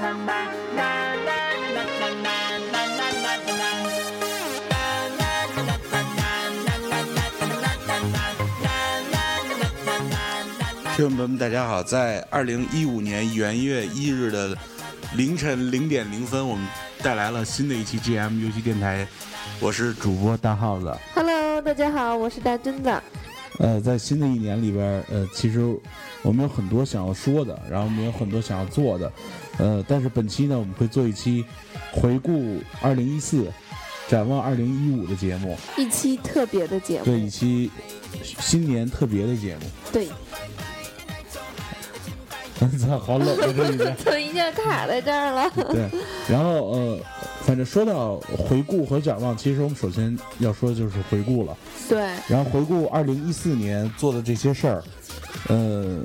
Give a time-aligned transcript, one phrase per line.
[0.00, 0.08] 听
[10.96, 11.82] 众朋友们，大家好！
[11.82, 14.56] 在二零一五年元月一日的
[15.16, 16.66] 凌晨零点零分，我们
[17.02, 19.06] 带来了新的一期 GM 游戏电台。
[19.60, 20.96] 我是主播大耗子。
[21.14, 22.90] Hello，大家好，我是大墩子。
[23.58, 25.60] 呃，在新的一年里边，呃，其实
[26.22, 29.12] 我们有很多想要说的，然后我们有很多想要做的，
[29.60, 31.44] 呃，但是本期呢，我们会做一期
[31.92, 33.46] 回顾二零一四、
[34.08, 37.04] 展望二零一五的节目，一期特别的节目。
[37.04, 37.70] 对，一期
[38.22, 39.60] 新年特别的节目。
[39.92, 40.08] 对，
[42.78, 43.52] 操， 好冷啊！
[43.54, 43.94] 这里面。
[43.96, 45.50] 怎么一下卡在这儿了？
[45.70, 45.88] 对，
[46.26, 46.98] 然后呃，
[47.42, 51.54] 反正说到回顾和展望，其实我们首先要说的就是回顾了。
[51.86, 54.82] 对，然后回顾二零一四年做的这些事儿，
[55.48, 56.02] 呃，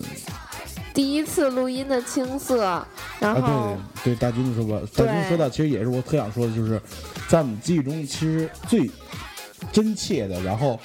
[0.96, 2.84] 第一次录音的青涩，
[3.20, 6.82] 然后、啊，对对，大军说吧，大军说到，其实也是我特想说的，就是
[7.28, 8.90] 在我们记忆中，其实最
[9.74, 10.80] 真切的，然后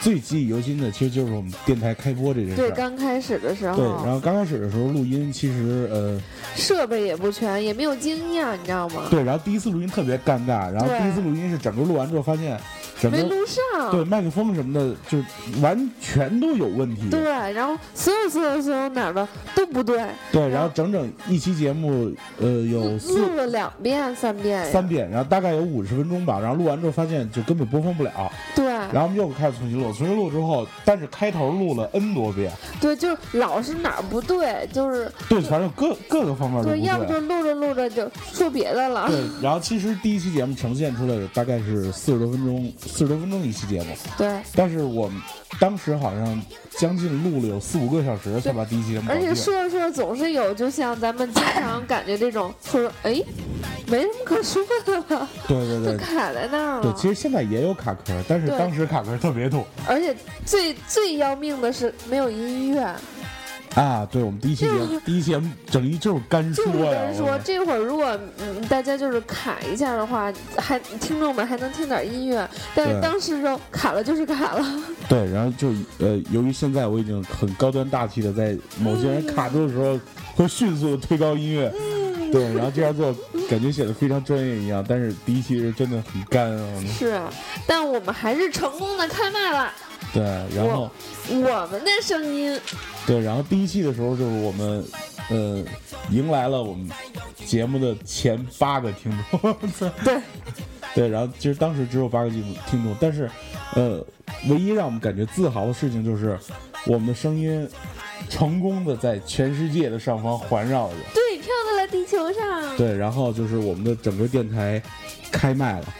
[0.00, 2.74] 最记忆犹新的，其实就是我们电台开播这件事对，儿。
[2.76, 6.20] 刚开始的时候，对，然后刚开始的时候录音，其实呃，
[6.54, 9.02] 设备也不全，也没有经验，你知道吗？
[9.10, 12.56] 对，然后第一次录音特别尴尬，然后第一次录音是整个录完之后发现
[13.00, 13.90] 整个没录上。
[13.90, 15.18] 对麦克风什么的，就
[15.60, 17.08] 完全都有问题。
[17.10, 17.20] 对
[17.52, 24.64] 然后所有所有所有哪儿的都不对，对，然后整整一期节目，呃，有录了两遍、三遍。
[24.70, 26.38] 三遍，然后大概有五十分钟吧。
[26.38, 29.92] 然后录完之后发现就根本播放不了，对然后我们又开始重新录。
[29.92, 37.06] 重新录之后，但是开头录了 N 多遍，对，就是老是哪儿不对，就是对，反正各各个方面都对，要不。
[37.06, 39.06] 就录着录着就说别的了。
[39.06, 44.40] 对，然后其实第一期节目呈现出来的大概是四十多分钟，四十多分钟一期节目，对。
[44.54, 45.20] 但是我们
[45.60, 46.42] 当时好像
[46.78, 49.34] 将近录了有四五个小时才把第一期节目而且。
[49.34, 53.22] 说着说着总是有，就像咱们经常感觉这种，说哎，
[53.86, 55.96] 没什么可说的了，就对对。
[55.96, 55.96] 对。
[55.98, 56.82] 卡在那儿了。
[56.82, 59.66] 对，其实现在也有卡壳，但是当时卡壳特别多。
[59.86, 62.94] 而且最最要命的是没有音乐，
[63.76, 64.08] 啊！
[64.10, 74.82] 对我们第一期节目， 第一期节目整一就是干说就是呀，跟说这会儿如果嗯大家就是卡一下的话，还听众们还能听点音乐，但是当时就卡了就是卡了。
[75.10, 80.00] 对，然后就呃，由于现在我已经很高端大气的在某些人卡住的时候，
[80.34, 81.70] 会迅速的推高音乐，
[82.32, 83.14] 对，然后这样做
[83.48, 84.82] 感觉显得非常专业一样。
[84.88, 87.30] 但是第一期是真的很干啊，是啊，
[87.66, 89.70] 但我们还是成功的开麦了。
[90.16, 90.24] 对，
[90.56, 90.90] 然后
[91.28, 92.58] 我们的声音，
[93.06, 94.82] 对，然后第一期的时候就是我们
[95.28, 95.62] 呃
[96.10, 96.88] 迎来了我们
[97.44, 99.54] 节目的前八个听众，
[100.02, 100.22] 对
[100.94, 103.30] 对，然后其实当时只有八个听听众，但是
[103.74, 104.02] 呃，
[104.48, 106.38] 唯一让我们感觉自豪的事情就是
[106.86, 107.68] 我们的声音
[108.30, 110.94] 成功的在全世界的上方环绕着。
[111.12, 112.74] 对，飘到了地球上。
[112.78, 114.82] 对，然后就是我们的整个电台
[115.30, 115.94] 开麦了。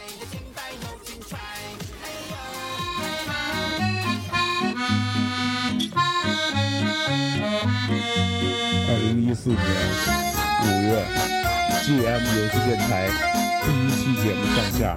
[9.27, 11.03] 一四年五月
[11.83, 13.09] ，GM 游戏电台
[13.65, 14.95] 第一期节目上架，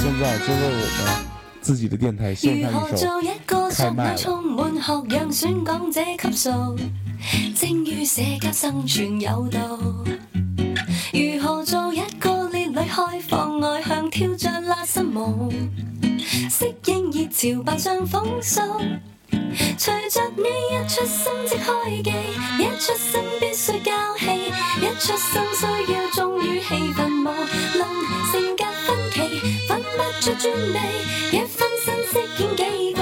[0.00, 1.26] 现在就为我们
[1.60, 4.16] 自己的电台獻如何上一首做一個開麥啦。
[4.16, 6.78] 索充滿學樣選港這級數，
[7.54, 9.78] 精於社交生存有道。
[11.12, 15.52] 如何做一個烈女開放外向跳着拉伸舞，
[16.48, 18.62] 適應熱潮扮上風騷。
[19.78, 22.10] 隨着你一出生即開機，
[22.58, 24.24] 一出生必須交戲，
[24.80, 27.28] 一出生需要忠於氣氛，無
[27.78, 27.82] 論
[28.30, 29.18] 性格分歧，
[29.68, 30.78] 分不出專利，
[31.32, 33.00] 一分身飾演幾個，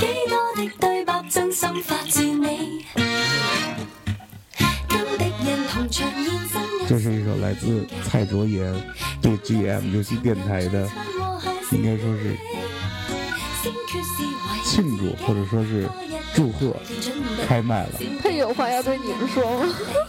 [0.00, 2.84] 幾多的對白真心發自你，
[4.88, 6.62] 跟敵人同場現身。
[6.88, 8.72] 这是一首来自蔡卓妍
[9.20, 10.88] 对 GM 游戏电台的，
[11.72, 12.36] 应该说是
[14.72, 15.86] 庆祝或者说是
[16.34, 16.74] 祝贺
[17.46, 17.90] 开麦了。
[18.22, 19.66] 他有话要对你们说吗？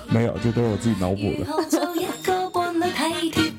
[0.07, 1.39] 没有，这都是我自己脑补的。
[1.39, 3.51] 如何做一個伴侶體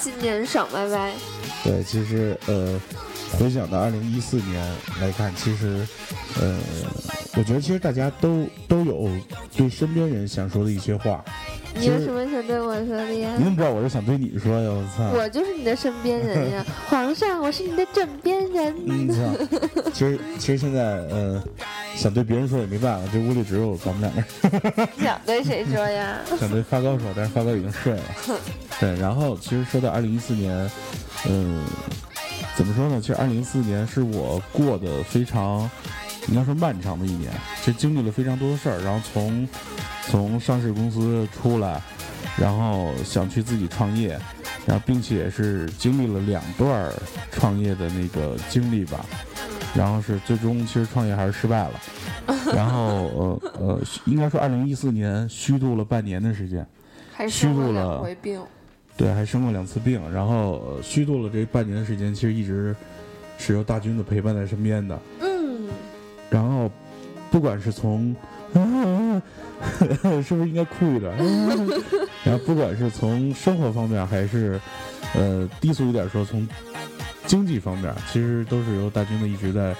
[0.00, 1.12] 新年爽歪歪！
[1.62, 2.80] 对，其实呃，
[3.38, 5.86] 回想到二零一四年来看，其实
[6.40, 6.58] 呃，
[7.36, 9.10] 我觉得其实大家都都有
[9.54, 11.22] 对身边人想说的一些话。
[11.72, 13.44] 你有什么想对我说的呀你？
[13.44, 14.70] 怎么知道我是想对你说呀？
[14.70, 15.10] 我操！
[15.12, 18.74] 我就是你的身边人呀，皇上，我是你的枕边人。
[18.86, 19.46] 嗯，操！
[19.92, 21.40] 其实其实现在呃，
[21.96, 24.88] 想对别人说也没办法，这屋里只有咱们两个人。
[25.02, 26.18] 想对谁说呀？
[26.40, 28.02] 想对发高说，但是发高已经睡了。
[28.80, 30.70] 对，然后其实说到二零一四年，
[31.28, 31.64] 嗯，
[32.56, 32.98] 怎么说呢？
[33.00, 35.70] 其实二零一四年是我过得非常，
[36.28, 37.30] 应该说漫长的一年，
[37.62, 38.80] 其实经历了非常多的事儿。
[38.80, 39.48] 然后从
[40.06, 41.82] 从上市公司出来，
[42.38, 44.18] 然后想去自己创业，
[44.64, 46.94] 然后并且是经历了两段儿
[47.30, 49.04] 创业的那个经历吧。
[49.74, 51.80] 然后是最终其实创业还是失败了，
[52.54, 56.66] 然后呃呃，应该说二零一四年虚度了半年的时间，
[57.12, 58.40] 还虚度了回病。
[58.96, 62.76] 对，还生过两次病，然后、呃虚度了这半年的时间，其实一直
[63.38, 64.98] 是由大军的陪伴在身边的。
[65.20, 65.68] 嗯，
[66.28, 66.70] 然后，
[67.30, 68.14] 不管是从，
[70.22, 71.10] 是不是应该哭一点？
[72.24, 74.60] 然后，不管是从生活方面，还是
[75.14, 76.46] 呃低俗一点说，从
[77.30, 79.72] 经济方面，其实都是由大军的一直在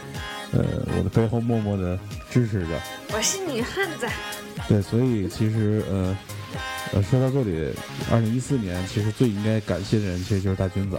[0.53, 0.65] 呃
[0.97, 1.99] 我的背后默默的
[2.31, 2.81] 支持着。
[3.13, 4.07] 我是女汉子。
[4.69, 6.17] 对，所以其实呃
[6.93, 7.75] 呃说到这里，
[8.09, 10.97] 二零一四年其实最应该感谢的人，其实就是大军子。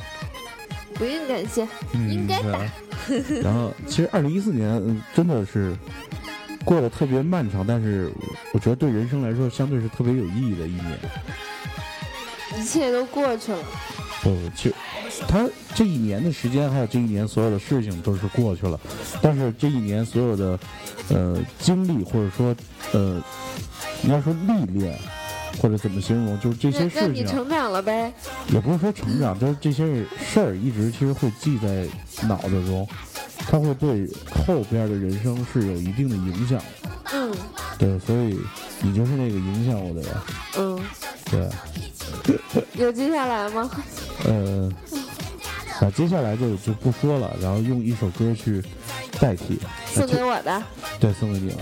[0.96, 2.70] 不用感谢，嗯，应该的啊
[3.42, 5.74] 然后，其实二零一四年，嗯，真的是
[6.66, 8.12] 过得特别漫长，但是
[8.54, 11.00] 我觉得对人生来说，相对是特别有意义的一年。
[12.58, 13.60] 一切都过去了。
[14.22, 14.76] 不，其实
[15.28, 18.80] 他这一年的时间，还有这一年所有的事情都是过去了，
[19.22, 20.60] 但是这一年所有的
[21.10, 22.56] 呃经历，或者说
[22.92, 23.20] 呃，
[24.04, 24.96] 应该说历练，
[25.60, 28.14] 或者怎么形容，就是这些那那事情，啊你成长了呗？
[28.50, 31.88] 也不是说成长，就是这些事儿一直其实会记在
[32.28, 32.88] 脑子中，
[33.38, 34.08] 它会对
[34.46, 36.62] 后边的人生是有一定的影响。
[37.14, 37.32] 嗯
[37.78, 38.40] 对，所以
[38.82, 40.12] 你就是那个影响我的人。
[40.58, 40.80] 嗯，
[41.32, 43.70] 对， 有接下来吗？
[44.26, 44.72] 呃，
[45.82, 48.64] 那接下来就就不说了，然后用一首歌去
[49.20, 49.60] 代替。
[49.88, 50.64] 送给我的，
[51.00, 51.58] 对，送给你了。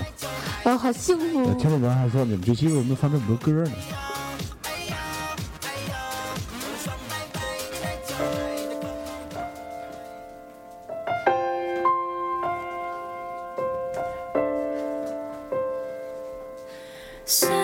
[0.66, 1.56] 哦，好幸福呃。
[1.56, 3.72] 听众朋友还说，你们这期为什么放这么多歌呢？
[17.30, 17.59] So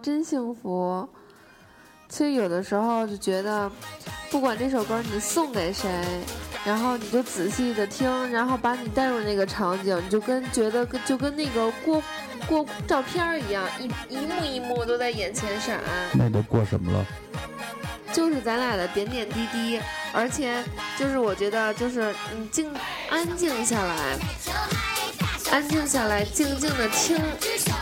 [0.00, 1.08] 真幸福。
[2.08, 3.70] 其实有的时候就觉得，
[4.30, 5.88] 不管这首歌你送给谁，
[6.64, 12.02] 然后你就仔细的听，然后把你带入那个场景，你就跟觉得跟就跟那个过
[12.48, 15.78] 过照片一样，一一幕一幕都在眼前闪。
[16.14, 17.06] 那都过什么了？
[18.12, 19.80] 就是咱俩的点点滴滴，
[20.12, 20.64] 而且
[20.98, 22.68] 就是我觉得就是你静
[23.08, 24.18] 安静下来，
[25.50, 27.18] 安静下来，静静的听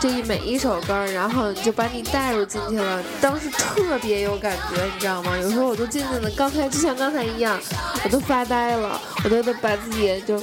[0.01, 3.03] 这一每一首歌儿，然后就把你带入进去了。
[3.21, 5.37] 当时特别有感觉，你知道吗？
[5.37, 7.61] 有时候我都静静的，刚才就像刚才一样，
[8.05, 10.43] 我都发呆了，我都得把自己就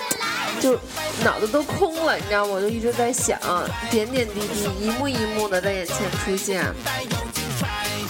[0.60, 0.80] 就
[1.24, 2.54] 脑子都空了，你知道吗？
[2.54, 3.40] 我就一直在想，
[3.90, 6.64] 点点滴滴，一幕一幕的在眼前出现。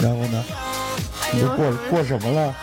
[0.01, 0.43] 然后呢？
[1.33, 2.55] 你都过过什么了？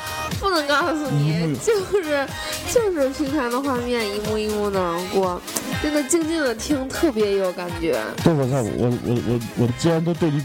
[0.42, 2.26] 不能告诉你，就是
[2.74, 5.40] 就是平常的画面一幕一幕的过，
[5.80, 7.96] 真的静静的听特别有感觉。
[8.24, 8.60] 对，我操！
[8.76, 10.44] 我我我我既然都对你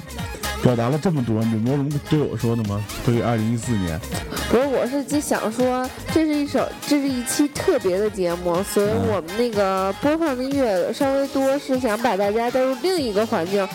[0.64, 2.84] 表达了这么多，你没有什么对我说的吗？
[3.06, 4.00] 对于二零一四年，
[4.50, 13.68] 不是，我是就想说，这是一首，这是一期特别的节目，所以嗯我们那个播放的音乐稍微多，是想把大家带入另一个环境，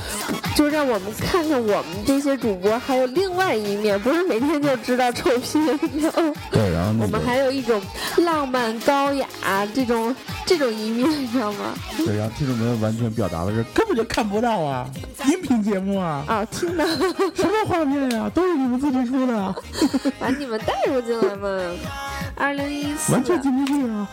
[0.55, 5.59] 就让我们看看我们这些主播还有另外一面，不是每天就知道臭屁，
[5.93, 6.33] 你知道吗？
[6.51, 7.81] 对，然后那我们还有一种
[8.19, 9.27] 浪漫高雅
[9.75, 11.75] 这种这种一面，你知道吗？
[11.97, 14.89] 对，然后听众朋友完全表达的是根本就看不到啊，
[15.27, 19.55] 音频节目啊，啊，听到，什么画面呀、都是你们自己出的，
[20.19, 21.49] 把你们带入进来嘛。
[22.35, 24.09] 二零一四，完全进不去啊。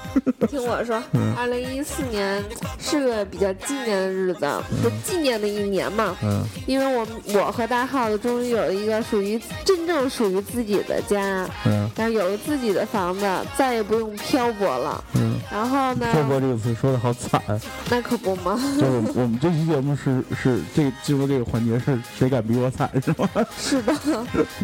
[0.47, 2.43] 听我说嗯，二零一四年
[2.77, 4.41] 是个比较纪念的日子，
[4.83, 6.15] 就纪念的一年嘛。
[6.21, 6.43] 嗯。
[6.67, 11.89] 因为我我和大耗子终于有了一个属于真正属于自己的家，嗯。
[11.95, 13.25] 然后有了自己的房子，
[13.57, 15.03] 再也不用漂泊了。
[15.15, 17.41] 嗯，然后呢，漂泊这个词说的好惨。
[17.89, 23.29] 那可不嘛，就是我们这期节目是是这进入这个环节是谁敢比我惨是吗？
[23.57, 23.93] 是的。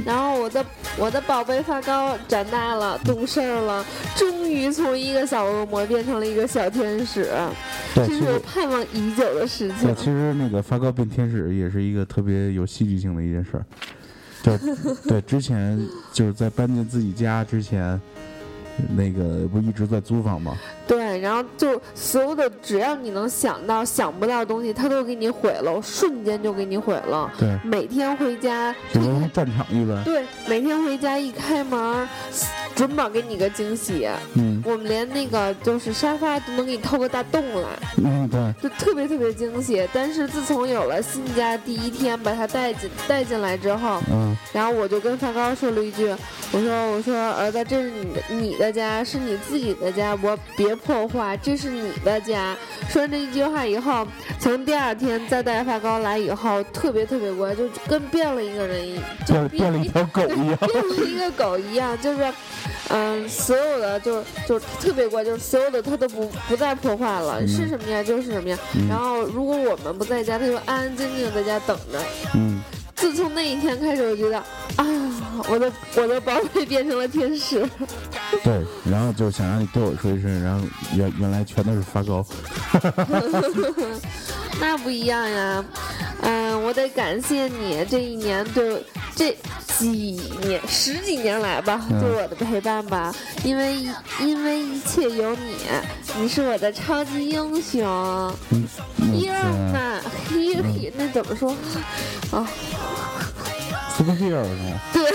[0.06, 0.66] 然后我的
[0.98, 3.86] 我的宝贝发糕长大了，懂事儿了，
[4.16, 7.32] 终于从一个小恶魔变成了一个小天使，
[7.94, 9.96] 对，这是我盼望已久的事情对，。
[9.96, 13.66] 其实那个发糕变天使也是一个特别有戏剧性的一件事儿。
[14.44, 14.56] 就
[15.10, 15.80] 对，之前
[16.14, 18.00] 就是在搬进自己家之前，
[18.96, 20.56] 那个不一直在租房吗？
[20.88, 27.32] 对，然后就所有的只要你能想到、想不到的东西，他都给你毁了，瞬间就给你毁了。
[27.38, 30.04] 对，每天回家，就跟战场一般。
[30.04, 32.08] 对，每天回家一开门，
[32.76, 34.08] 准保给你个惊喜。
[34.36, 39.88] 嗯我们连那个就是沙发都能给你掏个大洞来，嗯，对，就特别特别惊喜。
[39.94, 46.08] 但是自从有了新家第一天把它带进带进来之后，嗯然后我就跟发高说了一句，
[46.52, 52.56] 我说我说儿子，这是你的你的家，是你自己的家，我别破坏，这是你的家。
[52.90, 54.08] 说完这一句话以后，
[54.40, 60.58] 从第二天再带发糕来以后，特别特别乖，就跟变了一个人一，就变变了一条狗一样。
[60.68, 62.34] 变了一个狗一样，就是，
[62.90, 68.58] 嗯，所有的就就特别乖，就是所有的他都不不再破坏了，嗯是什么样就是什么样。
[68.90, 72.00] 然后如果我们不在家，他就安安静静在家等着。
[72.36, 72.62] 嗯，
[72.96, 74.38] 自从那一天开始，我觉得
[74.78, 74.86] 啊，
[75.50, 77.68] 我的我的宝贝变成了天使。
[78.44, 82.26] 对，然后就想让你对我说一声，然后原原来全都是发糕。
[84.60, 85.64] 那不一样呀，
[86.22, 88.82] 嗯，我得感谢你这一年对
[89.14, 89.38] 这
[89.78, 93.86] 几年十几年来吧，嗯对我的陪伴吧，因为
[94.22, 95.58] 因为一切有你，
[96.18, 97.84] 你是我的超级英雄。
[98.52, 98.66] 嗯，
[98.98, 101.52] 嗯 Hero 嘛，Hero 那怎么说？
[102.32, 102.50] 啊，
[104.06, 104.80] ，superhero 是吗？
[104.94, 105.12] 对，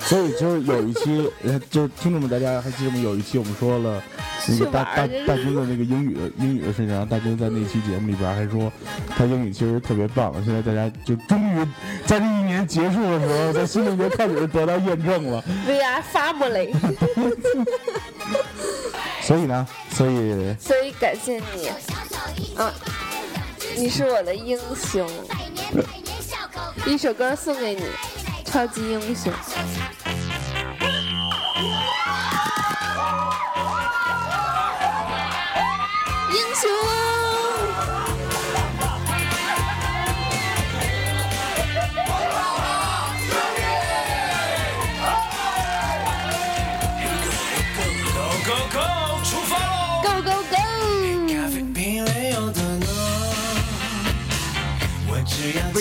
[0.00, 2.98] 所以就是有一期，呃，就是听众们，大家还记得吗？
[2.98, 4.02] 有一期我们说了
[4.48, 8.70] 那个大大大军的那个英语的英语的事情，然后大军在那期节目里边还说
[9.08, 10.32] 他英语其实特别棒。
[10.44, 11.64] 现在大家就终于
[12.04, 15.42] 在这一年结束的时候，在新的一年开始得到验证了。
[15.66, 16.72] We are family，
[19.22, 21.68] 所以呢，所以所以感谢你，
[22.56, 22.72] 啊，
[23.76, 25.08] 你是我的英雄。
[26.86, 27.82] 一首歌送给你，
[28.44, 29.32] 超级英雄。
[36.30, 36.70] 英雄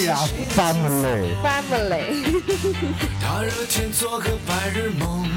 [0.05, 0.71] 只要为啥发
[1.63, 2.13] 闷嘞
[3.19, 5.27] 大热天做个白日梦，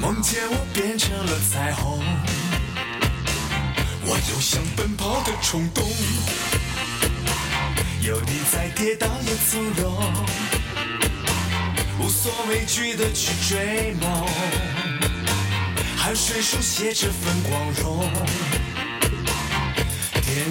[0.00, 2.02] 梦见我变成了彩虹，
[4.04, 5.88] 我有想奔跑的冲动，
[8.00, 9.96] 有你在跌倒也从容，
[12.00, 14.26] 无所畏惧的去追梦，
[15.96, 18.10] 汗水书写这份光荣。
[20.24, 20.50] 电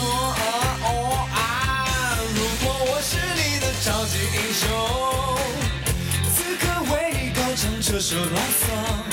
[8.01, 9.05] 高唱这首 love song，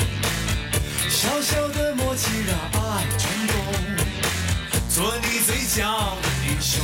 [1.11, 3.55] 小小的默契让爱冲动，
[4.88, 6.83] 做你最骄傲的英雄。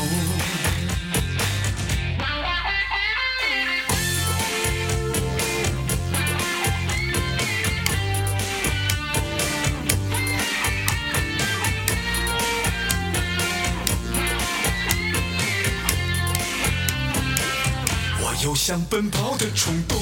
[18.21, 19.97] 我有想奔跑的冲动。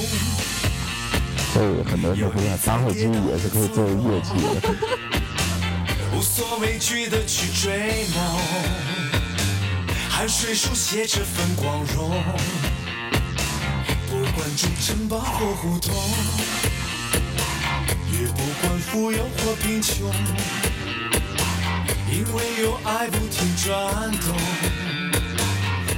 [1.53, 4.73] 所以很多人都会想，打火机也是可以作为乐器的。
[6.11, 8.39] 无所畏惧的去追梦，
[10.09, 12.09] 汗水书写这份光荣。
[14.09, 15.93] 不管住城堡或胡同，
[18.11, 20.11] 也不管富有或贫穷，
[22.11, 24.35] 因为有爱不停转动，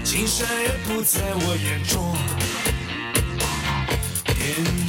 [0.04, 2.35] 金山也不在我眼中。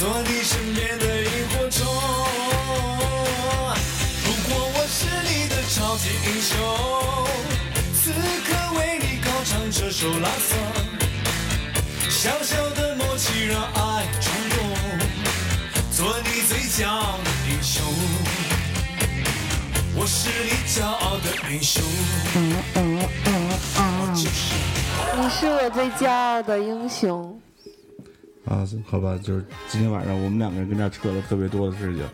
[0.00, 1.86] 做你身边的萤火虫。
[4.24, 6.56] 如果我是你的超级英雄。
[7.92, 8.10] 此
[8.48, 10.56] 刻为你高唱这首拉桑，
[12.08, 14.58] 小小的默契让爱冲动，
[15.92, 17.84] 做你最骄傲的英雄。
[19.94, 21.84] 我是你骄傲的英雄。
[25.14, 27.38] 你是我最骄傲的英雄。
[28.46, 32.04] 啊，好吧，就是今天晚上我们两个人跟这儿扯了特别多的事情，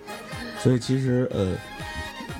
[0.62, 1.54] 所以其实呃，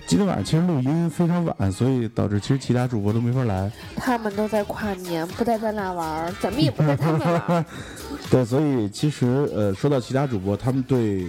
[0.06, 3.70] 今天晚上其实录音非常晚，所以导致其实其他主播都没法来。
[3.96, 7.64] 他们都在跨年，不带咱俩玩儿，咱们也不带他们玩儿。
[8.30, 11.26] 对，所以其实呃，说到其他主播，他们对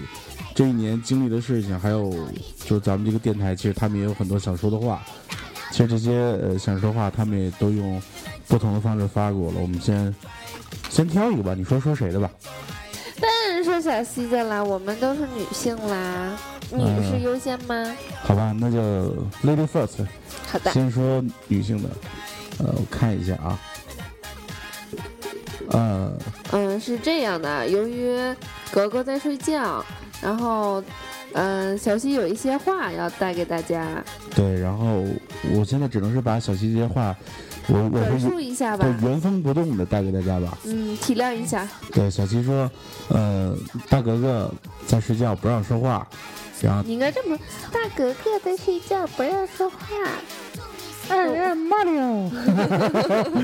[0.56, 2.12] 这一年经历的事情，还有
[2.65, 5.02] 就是咱们这个电台，其实他们也有很多想说的话。
[5.70, 8.02] 其实这些呃想说话，他们也都用
[8.48, 9.60] 不同的方式发给我了。
[9.62, 10.13] 我们先
[10.89, 12.30] 先挑一个吧，你说说谁的吧？
[13.19, 16.38] 当然说小西的啦，我们都是女性啦，
[16.71, 17.95] 女士优先吗？
[18.23, 18.80] 好吧，那就
[19.43, 20.06] Lady First，
[20.47, 21.89] 好的，先说女性的。
[22.60, 23.60] 呃，我看一下啊。
[25.69, 26.12] 呃，
[26.52, 28.17] 嗯，是这样的，由于
[28.71, 29.84] 格格在睡觉，
[30.21, 30.84] 然后，
[31.33, 34.03] 嗯、小溪有一些话要带给大家，
[34.35, 35.03] 对，然后
[35.53, 37.15] 我现在只能是把小溪这些话，
[37.67, 38.83] 我我转是述一下吧。
[38.83, 40.57] 对原封不动的带给大家吧。
[40.65, 41.67] 嗯，体谅一下。
[41.93, 42.69] 对，小溪说，
[43.09, 43.55] 呃，
[43.89, 44.51] 大格格
[44.87, 46.07] 在睡觉，不让说话，
[46.61, 47.37] 然后你应该这么，
[47.71, 49.77] 大格格在睡觉，不让说话。
[51.09, 52.31] 哎呀妈的！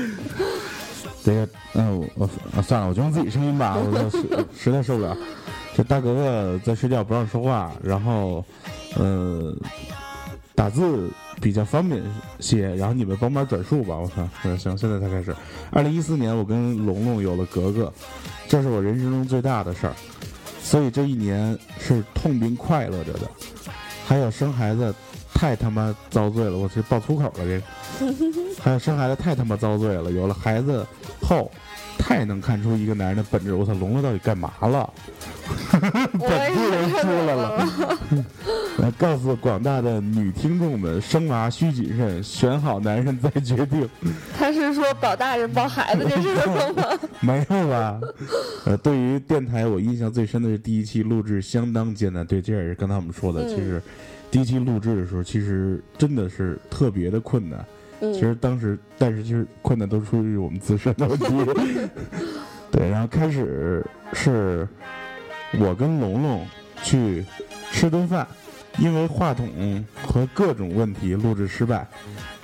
[1.24, 4.22] 这个，嗯、我我啊算了，我就用自己声音吧，我实
[4.64, 5.16] 实在受不了。
[5.76, 8.44] 这大格格在睡觉，不让说话，然后，
[8.96, 9.52] 呃，
[10.54, 11.10] 打字
[11.40, 12.00] 比较方便
[12.38, 13.96] 些，然后你们帮忙转述吧。
[13.96, 15.34] 我操，嗯，行，现在才开始。
[15.72, 17.92] 二零一四年，我跟龙龙有了格格，
[18.46, 19.94] 这是我人生中最大的事儿，
[20.62, 23.28] 所以这一年是痛并快乐着的。
[24.06, 24.94] 还有生孩子
[25.34, 27.62] 太他妈遭罪了，我去爆粗口了这个。
[28.62, 30.86] 还有生孩子太他妈遭罪了，有了孩子
[31.20, 31.50] 后，
[31.98, 33.54] 太能看出一个男人的本质。
[33.54, 34.92] 我操，龙龙到底干嘛了？
[35.72, 37.68] 本地人是出来了。
[38.78, 43.88] 来告诉广大的女听众们，生娃需谨慎，选好男人再决定。
[44.36, 46.98] 他是说保大人保孩子这事儿吗？
[47.20, 48.00] 没有吧？
[48.66, 52.26] 呃，对于电台，我印象最深的是第一期录制相当艰难。
[52.26, 53.80] 对，这也是刚才我们说的，嗯其实
[54.28, 57.64] 第一期录制的时候，其实真的是特别的困难。
[58.12, 61.26] 其实嗯，当时，但是其实困难都出于我们自身的问题。
[62.70, 64.68] 对，然后开始是
[65.58, 66.46] 我跟龙龙
[66.82, 67.24] 去
[67.70, 68.26] 吃顿饭，
[68.78, 69.48] 因为话筒
[70.06, 71.86] 和各种问题录制失败。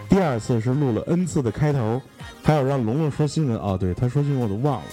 [0.09, 2.01] 第二次是录了 N 次的开头，
[2.43, 3.57] 还有让龙龙说新闻。
[3.59, 4.87] 哦，对，他说新闻我都忘了。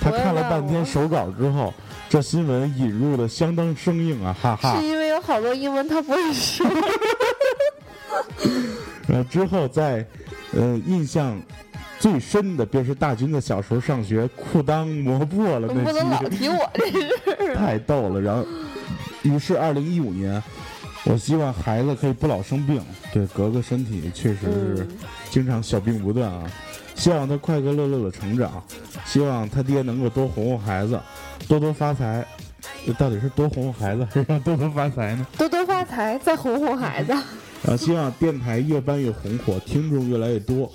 [0.00, 1.72] 他看了半天手稿之后，
[2.08, 4.86] 这新闻引入的相当生硬啊，哈哈是。
[4.86, 6.66] 因为有好多英文他不会说。
[9.12, 10.06] 呃，之后在，
[10.52, 11.40] 呃，印象
[11.98, 17.56] 最深的便是大军的小时候上学裤裆磨破了不那能老期，提我这事儿。
[17.58, 18.20] 太逗了。
[18.20, 18.46] 然后，
[19.22, 20.40] 于是二零一五年，
[21.04, 22.80] 我希望孩子可以不老生病。
[23.12, 24.88] 对，格格身体确实是嗯
[25.28, 26.50] 经常小病不断啊。
[26.94, 28.62] 希望他快快乐乐的成长，
[29.04, 31.00] 希望他爹能够多哄哄孩子，
[31.48, 32.24] 多多发财。
[32.86, 35.26] 这到底是多哄哄孩子，还是让多多发财呢？
[35.36, 37.12] 多多发财，再哄哄孩子。
[37.62, 40.70] 然后希望电台越办越红火，听众越来越多。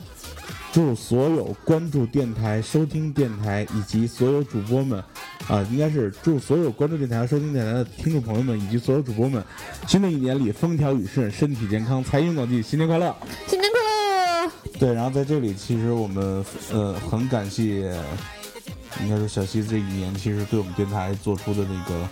[0.71, 5.01] 祝所有关注电台、收听电台以及所有主播们，
[5.47, 9.41] 啊、应该是祝所有关注电台、收听电台的听众朋友们以及所有主播们，
[9.87, 13.15] 新的一年里风调雨顺，身体健康，财源广进，新年快乐！
[13.47, 14.51] 新年快乐！
[14.77, 16.43] 对，然后在这里，其实我们
[16.73, 17.97] 呃很感谢，
[19.01, 22.09] 应该说小西这一年其实对我们电台做出的那个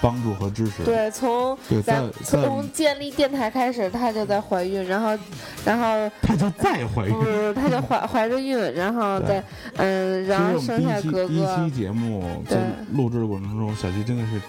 [0.00, 0.82] 帮助和支持。
[0.84, 5.18] 对，从在在从建立电台开始，她就在怀孕，然后，
[5.64, 7.12] 然后她就再怀孕。
[7.12, 9.42] 不是，她就怀 怀着孕，然后再
[9.76, 11.76] 嗯，然后生下哥哥一期。
[11.76, 12.56] 节目在
[12.94, 14.40] 录制的过程中，小西真的是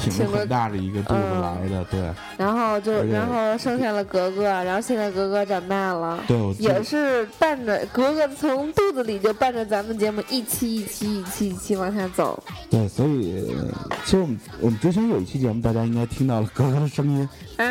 [0.00, 2.00] 挺着挺很大的一个肚子嗯来的，对
[2.36, 6.18] 然后就然后生下了格格，然后现在格格长大了。
[6.26, 12.42] 对，也是伴着格格从肚子里就伴着咱们节目一期一期一期一期往下走。
[12.70, 17.64] 对，所以呃其实我们我们之前有一期节目，大家应该听到了格格的声音，啊，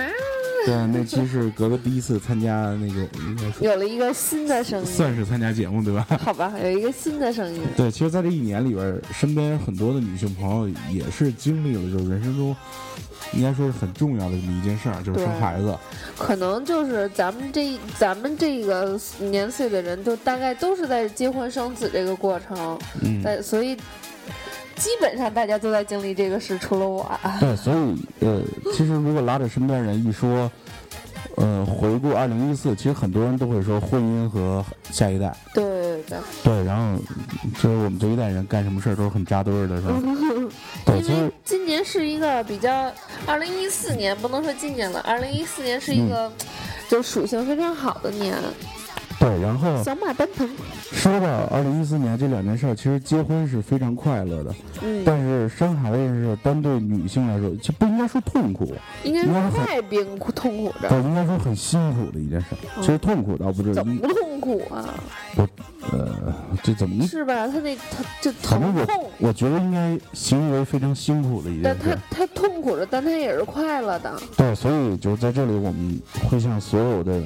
[0.70, 6.06] 对，那期是格格第一次参加那个，应该说有了一个新的声音，算是参加节目对吧？
[6.22, 7.62] 好吧，有一个新的声音。
[7.76, 12.56] 对，其实，在这一年里边，身边很多的女性朋友也是经历了，就是人生中
[13.34, 15.76] 应该说是很重要的这么一件事儿，就是生孩子。
[16.18, 23.76] 可能就是咱们这咱们这个年岁的人，就大概都是在结婚生子这个过程，嗯，但所以
[24.80, 27.38] 基本上大家都在经历这个事，除了我啊。
[27.40, 28.42] 对，所以呃，
[28.74, 30.50] 其实如果拉着身边人一说，
[31.36, 36.98] 呃，回顾二零一四，其实很多人都会说婚姻和下一代，对对对对，然后
[37.62, 39.94] 就是我们这一代人干什么事儿都是很扎堆儿的，是吧？
[40.88, 42.92] 因为其实今年是一个比较，
[43.26, 46.32] 二零一四年不能说今年了，二零一四年是一个、
[46.90, 48.36] 就属性非常好的年，
[49.20, 50.50] 对，然后小马奔腾，
[50.92, 62.82] 说到二零一四年这两件事儿，其实结婚是非常快乐的，嗯，但是生孩子这事儿，单对女性来说，就不应该说痛苦，应该是应该是很太冰苦痛苦着，对，应该说很辛苦的一件事儿。
[62.82, 64.88] 其实痛苦倒不至于怎么，不痛苦啊？
[65.92, 67.48] 呃，这怎么是吧？
[67.48, 68.86] 他那他这疼痛
[69.20, 71.98] 我，我觉得应该形容为非常辛苦的一件但他。
[72.10, 74.18] 他痛苦着，但他也是快乐的。
[74.38, 77.22] 对，所以就在这里，我们会向所有的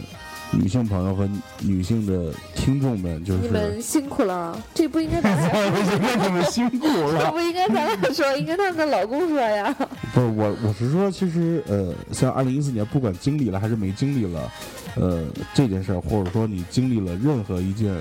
[0.60, 1.28] 女性朋友和
[1.62, 7.32] 女性的听众们，就是你们辛苦了，这不应该咱俩说，为什么你们辛苦了这？
[7.32, 9.76] 不应该咱俩说，应该他们的老公说呀。
[10.14, 14.52] 不是我，我是说，其实呃，像二零一四年，不管经历了还是没经历了，
[14.96, 17.94] 呃，这件事儿，或者说你经历了任何一件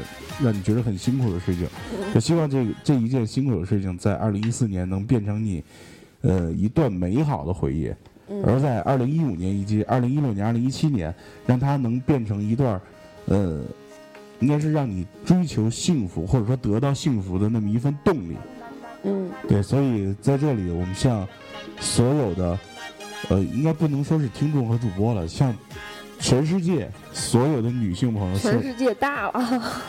[0.42, 1.66] 让你觉得很辛苦的事情，
[2.14, 5.64] 我希望这这一件辛苦的事情，在二零一四年能变成你
[6.20, 7.90] 呃一段美好的回忆，
[8.44, 11.14] 而在二零一五年以及二零一六年、二零一七年，
[11.46, 12.80] 让它能变成一段
[13.26, 13.62] 呃，
[14.40, 18.36] 应该是让你追求幸福或者说得到幸福的那么一份动力。
[19.04, 21.26] 嗯，对，所以在这里，我们向
[21.80, 22.58] 所有的，
[23.28, 25.54] 呃，应该不能说是听众和主播了，向
[26.20, 29.32] 全世界所有的女性朋友全，世界大了。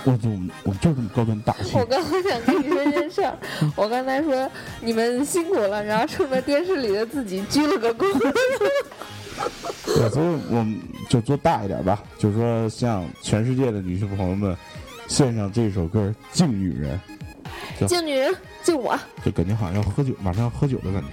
[0.03, 0.29] 我就
[0.63, 3.37] 我们就这么高端大气我，刚才想跟你说件事儿，
[3.75, 4.49] 我刚才说
[4.81, 8.05] 你们辛苦了，然后冲着电视里的自己鞠了个躬。
[9.85, 14.55] 对，所以我们就做大一点吧，就是说向全世界的女性朋友们
[15.07, 16.99] 献上这首歌《敬女人
[17.87, 18.93] 敬女人，敬我，》，
[19.25, 21.07] 就感觉好像要喝酒，马上要喝酒的感觉。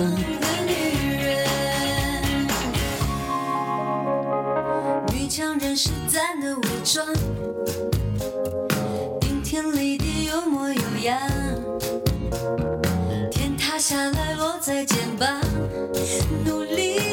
[5.29, 7.07] 强人是咱的武装，
[9.19, 11.42] 顶天立地，有模有样。
[13.83, 15.41] 下来落在肩膀，
[16.45, 17.12] 努力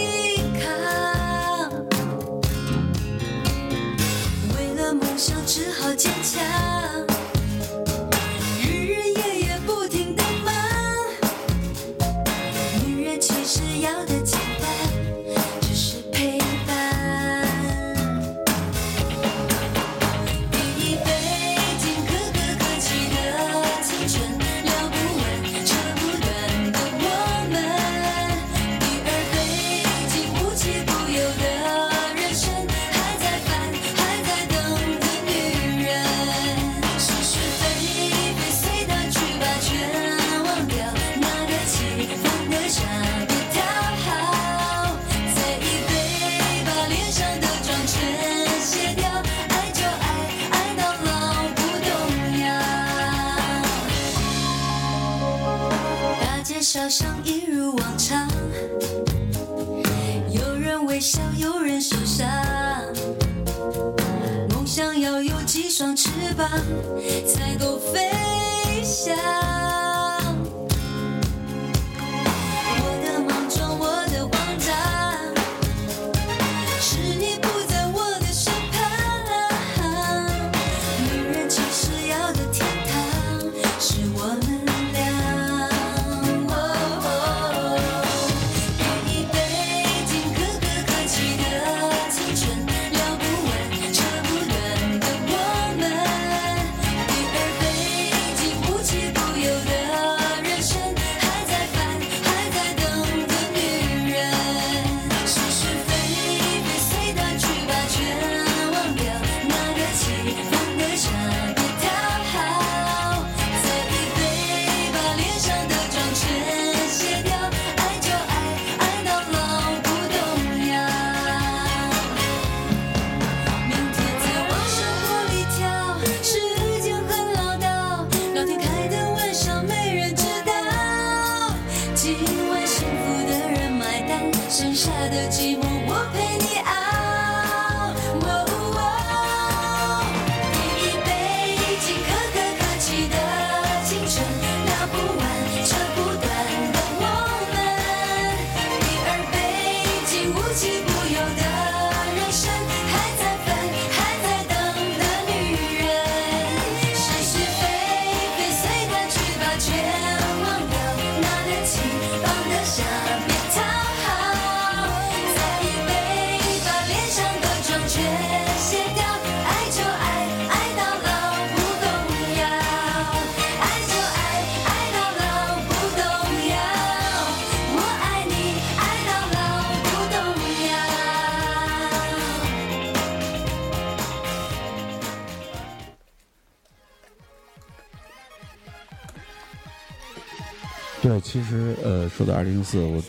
[191.31, 193.01] 其实呃，说到二零一四，我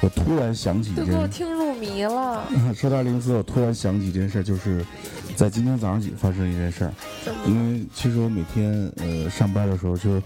[0.00, 2.48] 我突然想起一都给我件，听入迷了。
[2.74, 4.82] 说到二零一四，我突然想起一件事，就是
[5.36, 6.92] 在今天早上起发生一件事儿。
[7.46, 10.22] 因为其实我每天呃上班的时候就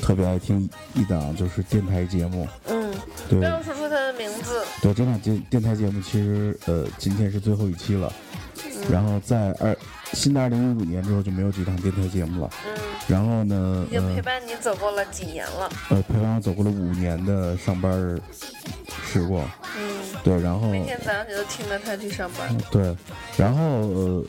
[0.00, 2.90] 特别爱听一档就是电台节目，嗯，
[3.28, 4.64] 对不要说出他的名字。
[4.80, 8.10] 对，这档电电台节目其实呃今天是最后一期了，
[8.64, 9.76] 嗯然后在二
[10.14, 12.50] 新的二零一五年之后就没有这档电台节目了。
[12.66, 12.72] 嗯，
[13.08, 15.68] 然后呢已，经陪呃伴你走过了几年了。
[15.88, 17.92] 呃陪伴我走过了五年的上班
[19.04, 19.42] 时光，
[19.76, 19.82] 嗯，
[20.22, 22.56] 对，然后每天早上你都听着他去上班。
[22.70, 22.94] 对，
[23.36, 24.24] 然后呃，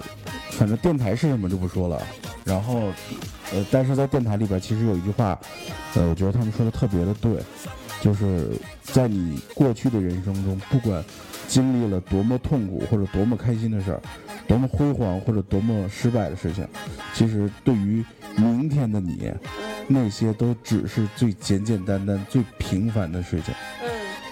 [0.51, 2.01] 反正电台是什么就不说了。
[2.45, 2.91] 然后
[3.51, 5.37] 呃，但是在电台里边，其实有一句话，
[5.93, 7.33] 呃，我觉得他们说的特别的对，
[8.01, 8.49] 就是
[8.81, 11.03] 在你过去的人生中，不管
[11.47, 14.01] 经历了多么痛苦或者多么开心的事儿，
[14.49, 16.67] 多么辉煌或者多么失败的事情，
[17.13, 18.03] 其实对于
[18.35, 19.39] 明天的你，嗯
[19.87, 23.53] 那些都只是最简简单单、最平凡的事情。
[23.83, 23.89] 嗯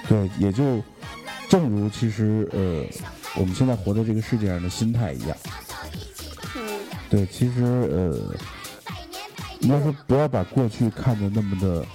[0.10, 0.82] 对，也就
[1.48, 2.84] 正如其实呃，
[3.40, 5.38] 我们现在活在这个世界上的心态一样。
[6.56, 8.20] 嗯对，其实呃，
[9.60, 11.86] 应该说不要把过去看得那么的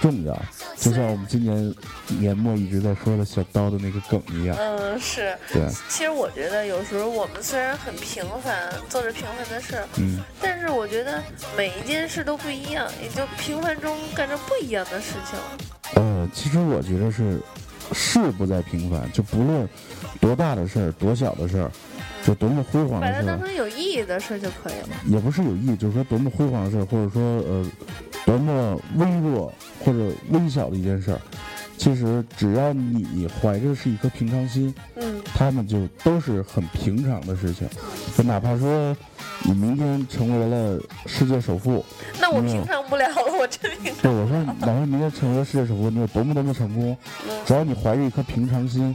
[0.00, 0.34] 重要，
[0.76, 1.74] 就像我们今年
[2.18, 4.56] 年末一直在说的小刀的那个梗一样。
[4.58, 5.36] 嗯，是。
[5.52, 11.22] 对，其实我觉得有时候我们虽然很平凡，做着平凡的事儿，嗯，但是我觉得
[11.56, 15.38] 每一件事都不一样，也就平凡中干着不一样的事情。
[16.02, 17.38] 呃，其实我觉得是
[17.92, 19.68] 事不在平凡，就不论
[20.18, 21.70] 多大的事儿、多小的事儿，
[22.24, 24.96] 就多么辉煌的事儿，当成有意义的事儿就可以了。
[25.06, 27.66] 也不是有意义，就是说多么辉煌的事儿，或者说呃
[28.26, 29.52] 多么微弱
[29.84, 31.20] 或者微小的一件事儿，
[31.78, 37.66] 其实只要你怀着是一颗平常心，嗯他们就都是很平常的事情。
[38.16, 38.94] 就哪怕说
[39.42, 41.82] 你明天成为了世界首富，
[42.20, 44.02] 那我平常不了了，我真平常。
[44.02, 46.94] 对我说，哪怕明天成为了世界首富，你有多么多么成功，
[47.46, 48.94] 只要你怀着一颗平常心，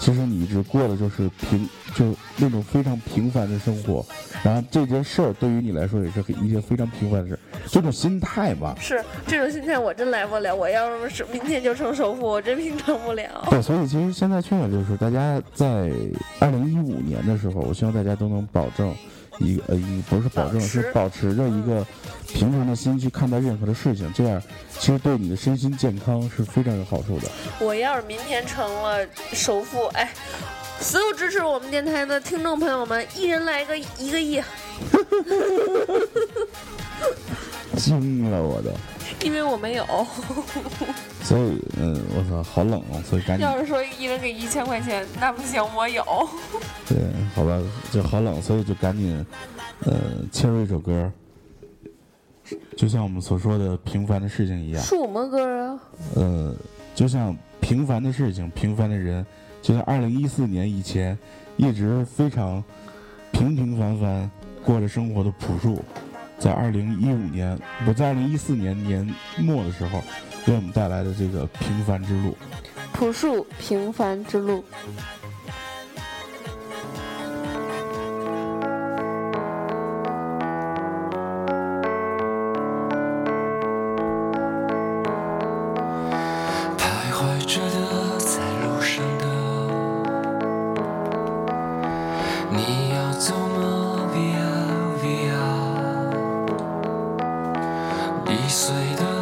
[0.00, 2.06] 其实你一直过的就是平，就
[2.38, 4.04] 那种非常平凡的生活。
[4.42, 8.74] 然后这件事儿对于你来说也是一件非常平凡的事儿，这种心态吧。
[8.80, 10.56] 是这种心态，我真来不了。
[10.56, 13.46] 我要是明天就成首富，我真平常不了。
[13.50, 15.90] 对，所以其实现在劝我就是，大家在
[16.38, 18.94] 二零一五年的时候，我希望大家都能保证
[19.40, 21.84] 一个呃，一不是保证，是保持着一个
[22.28, 24.40] 平常的心去看待任何的事情，这样
[24.78, 27.28] 其实对你的身心健康是非常有好处的。
[27.58, 30.12] 我要是明天成了首富，哎，
[30.78, 34.40] 所有支持我们电台的听众朋友们，一人来个一个亿，
[37.76, 38.70] 惊了我都，
[39.24, 39.84] 因为我没有。
[41.22, 46.04] 所以嗯，我操，好冷啊，所以赶紧要是说一人给一千块钱，那不行，我有。
[46.88, 46.98] 对，
[47.34, 47.60] 好吧，
[47.92, 49.24] 就好冷，所以就赶紧
[49.84, 49.96] 呃
[50.32, 51.10] 切入一首歌，
[52.76, 54.82] 就像我们所说的平凡的事情一样。
[54.82, 55.80] 什么歌啊？
[56.16, 56.54] 呃，
[56.94, 59.24] 就像平凡的事情、平凡的人，
[59.62, 61.16] 就像二零一四年以前
[61.56, 62.62] 一直非常
[63.30, 64.30] 平平凡凡
[64.64, 65.84] 过着生活的朴树，
[66.40, 69.06] 在二零一五年不在二零一四年年
[69.38, 70.02] 末的时候，
[70.46, 72.34] 为我们带来的这个平凡之路。
[72.94, 74.64] 朴树平凡之路。
[98.80, 99.19] 美的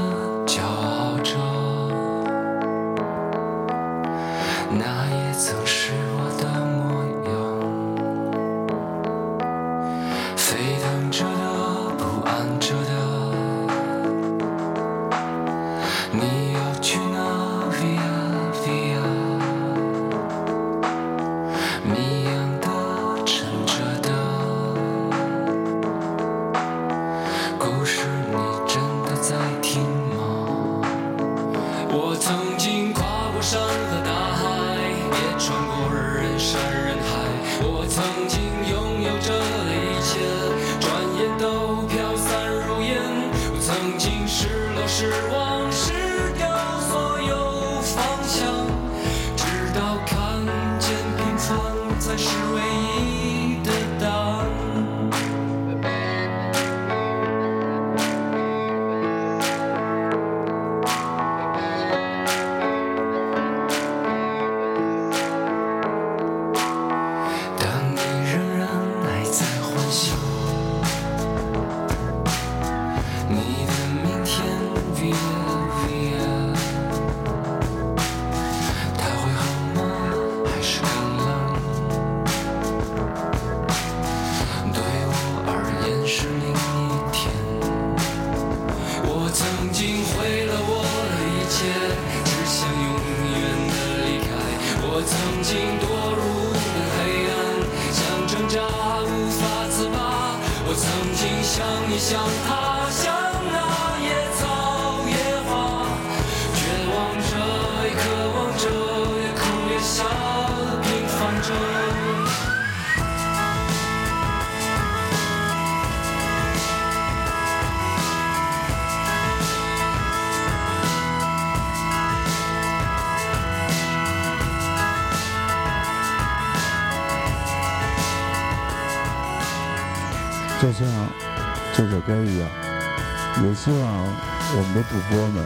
[134.79, 135.45] 的主播们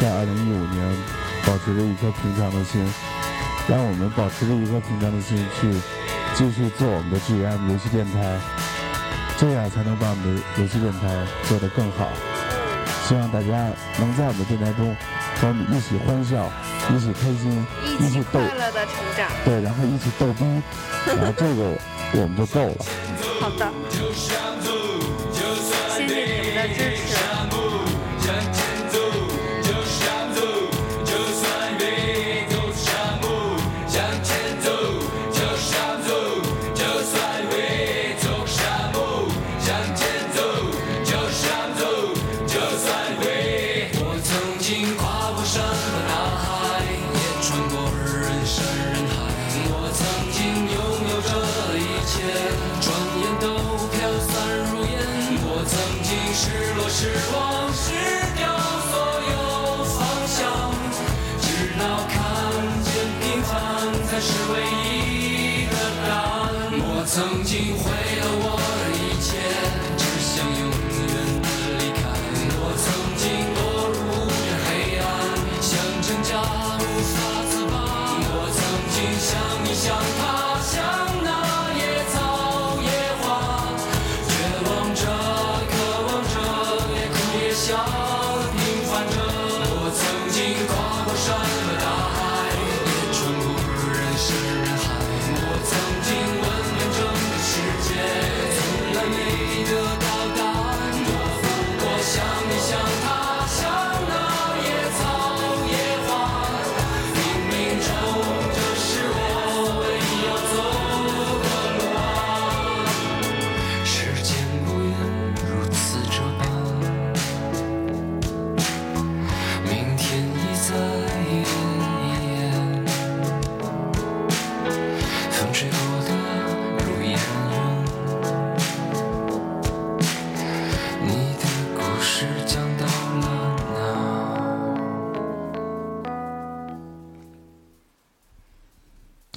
[0.00, 0.96] 在二零一五年
[1.44, 2.80] 保持着一颗平常的心，
[3.68, 5.70] 让我们保持着一颗平常的心去
[6.34, 8.40] 继续做我们的 GM 游戏电台，
[9.36, 12.08] 这样才能把我们的游戏电台做得更好。
[13.06, 13.68] 希望大家
[14.00, 14.96] 能在我们的电台中
[15.36, 16.48] 和我们一起欢笑，
[16.96, 17.66] 一起开心，
[18.00, 19.28] 一起逗快，乐的成长。
[19.44, 20.44] 对，然后一起逗逼，
[21.12, 21.76] 然后这个
[22.14, 22.84] 我们就够了。
[23.38, 23.70] 好的，
[25.92, 27.53] 谢谢你们的支持。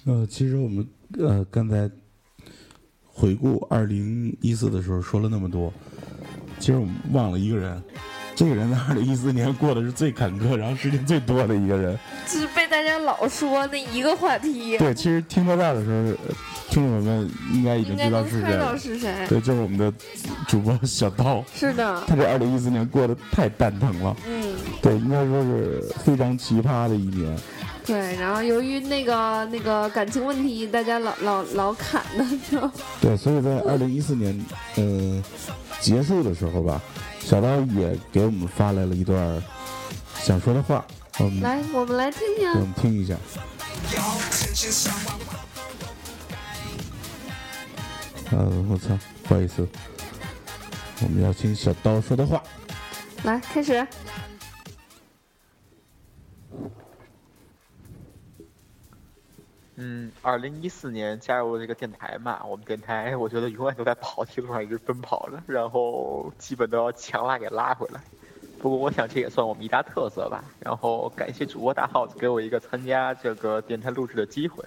[0.08, 0.88] 呃，其实我们
[1.20, 1.90] 呃刚才
[3.06, 5.72] 回顾二零一四的时候说了那么多，
[6.60, 7.84] 其实我们忘了一个人，
[8.34, 12.00] 这个人在二零一四年过的是最坎坷，然后时间最多的一个人。
[12.26, 15.98] 就是被大家老说那一个话题，对，其实听到这儿的时候，
[16.30, 16.36] 呃
[16.70, 18.78] 听众们应该已经知道是谁了。
[18.78, 19.14] 是谁。
[19.28, 19.92] 对，就是我们的
[20.48, 24.16] 主播小刀，是的，他这二零一四年过得太蛋疼了。
[24.26, 27.38] 嗯，对，应该说是非常奇葩的一年。
[27.88, 28.16] 对。
[28.18, 32.70] 然后由于那个那个感情问题，大家老老老砍的就，
[33.02, 35.24] 对，所以在二零一四年，呃，
[35.80, 36.80] 结束的时候吧，
[37.20, 39.42] 小刀也给我们发来了一段
[40.20, 40.86] 想说的话，
[41.20, 43.16] 我们来，我们来听听我们听一下。
[48.32, 49.66] 呃，我操，不好意思，
[51.02, 52.44] 我们要听小刀说的话。
[53.24, 53.88] 来开始。
[59.80, 68.02] 嗯，二零一四年加入这个电台嘛，我们电台 我觉得永远都在跑题路上一直奔跑着，然后基本都要强拉给拉回来。
[68.60, 70.44] 不过我想这也算我们一大特色吧。
[70.60, 74.66] 然后感谢主播大耗子给我一个参加这个电台录制的机会。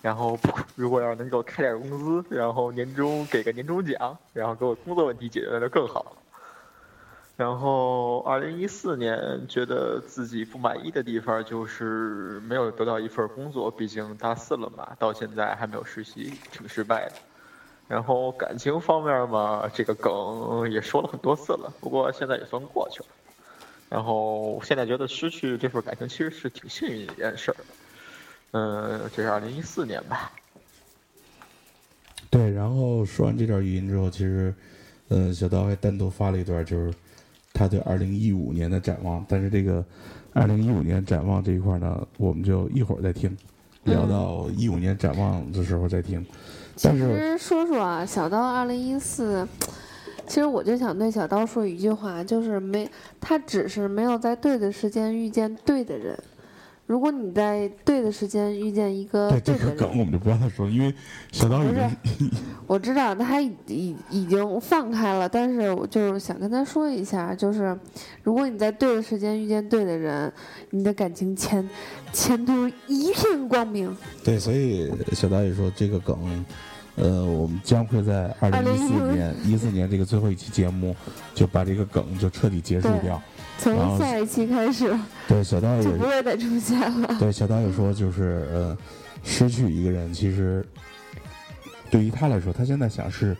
[0.00, 0.36] 然后
[0.74, 6.12] 如果要是能给我开点工资，然后年终给个年终奖，然后给我工作问题解决了就更好了。
[7.42, 17.14] 然后，二零一四年觉得自己不满意的地方就是没有得到一份工作，毕竟大四了嘛，到现在还没有实习，挺失败的。
[17.88, 23.06] 然后感情方面嘛，这个梗也说了很多次了，不过现在也算过去了。
[23.88, 27.56] 然后现在觉得失去这份感情其实是挺幸运的一件事儿。
[28.52, 30.30] 嗯，这是二零一四年吧。
[32.30, 34.54] 对，然后说完这段语音之后，其实，
[35.08, 36.94] 嗯，小刀还单独发了一段，就是
[37.52, 39.24] 他对二零一五年的展望。
[39.28, 39.84] 但是这个
[40.32, 43.36] 二零一五年展望这一块呢，我们就一会儿再听。
[43.84, 46.24] 聊到一五年展望的时候再听。
[46.80, 49.46] 但是其实说说啊，小刀二零一四，
[50.26, 52.88] 其实我就想对小刀说一句话，就是没
[53.20, 56.16] 他只是没有在对的时间遇见对的人。
[56.92, 60.94] 如果你在对的时间遇见一个对这个对的人，梗我们就不让他说，因为
[61.30, 61.80] 小刀已不是
[62.18, 62.30] 经
[62.68, 67.74] 我知道他已已已经放开了，但是我就是想跟他说一下，就是
[68.22, 70.30] 如果你在对的时间遇见对的人，
[70.68, 71.66] 你的感情前
[72.12, 73.96] 前途一片光明。
[74.22, 76.44] 对，所以小刀也说这个梗，
[76.96, 80.94] 呃，我们将会在二零一四2015年一四年这个最后一期节目
[81.34, 83.18] 就把这个梗就彻底结束掉。
[83.62, 84.92] 从下一期开始
[85.28, 87.16] 对，小刀也就不会再出现了。
[87.18, 88.76] 对小刀也说，就是呃，
[89.22, 90.64] 失去一个人，其实
[91.90, 93.36] 对于他来说，他现在想是，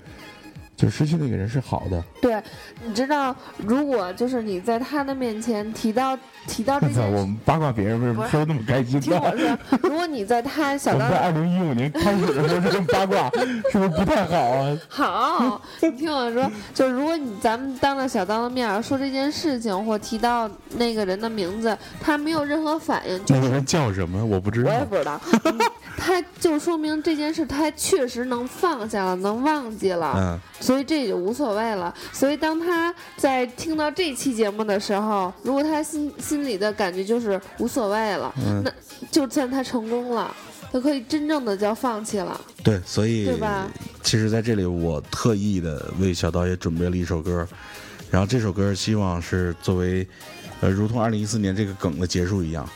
[0.77, 2.03] 就失去那个人是好的。
[2.21, 2.43] 对，
[2.85, 9.59] 你知道，如果就是你在他的面前提到提到这我操，件事，我们八卦别人为什么说的那么开心听我呢？
[9.71, 13.31] 说，如果你在他 小刀在二零一五年 开始的时候就这么八卦，
[13.71, 14.79] 是不是不太好啊？
[14.89, 24.25] 好，你听我说，就如果你咱们当着小刀的面说这件事情，或提到那个人的名字，他没有任何反应，就那个人叫什么？
[24.25, 24.71] 我不知道。
[24.71, 25.59] 我也不知道，嗯
[26.05, 31.93] 他就说明这件事他确实能放下了，能忘记了，嗯，所以这也就无所谓了。
[32.13, 38.73] 所以当他在听到这期节目的时候，如果他心心里的感觉就是无所谓了，嗯那
[39.11, 40.35] 就算他成功了，
[40.71, 42.41] 他可以真正的叫放弃了。
[42.63, 43.69] 对，所以对吧
[44.05, 47.47] 其实在这里，我特意的为小刀也准备了一首歌，
[48.09, 50.07] 然后这首歌希望是作为，
[50.61, 52.69] 呃，如同二零一四年这个梗的结束一样，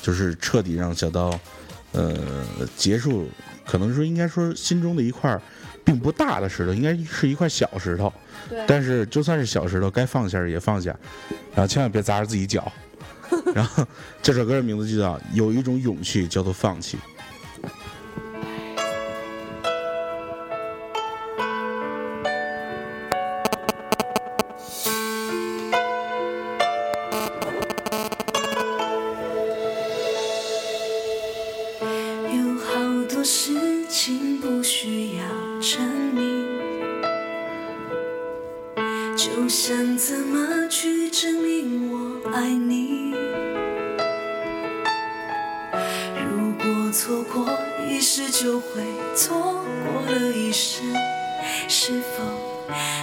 [0.00, 1.38] 就是彻底让小刀，
[1.92, 2.16] 呃，
[2.76, 3.28] 结束，
[3.66, 5.42] 可能说应该说心中的一块儿
[5.84, 8.12] 并不大的石头，应该是一块小石头，
[8.66, 10.96] 但是就算是小石头，该放下也放下，
[11.54, 12.72] 然后千万别砸着自己脚。
[13.54, 13.84] 然后
[14.22, 16.96] 这首歌的名字就叫《有一种勇气叫做放弃》。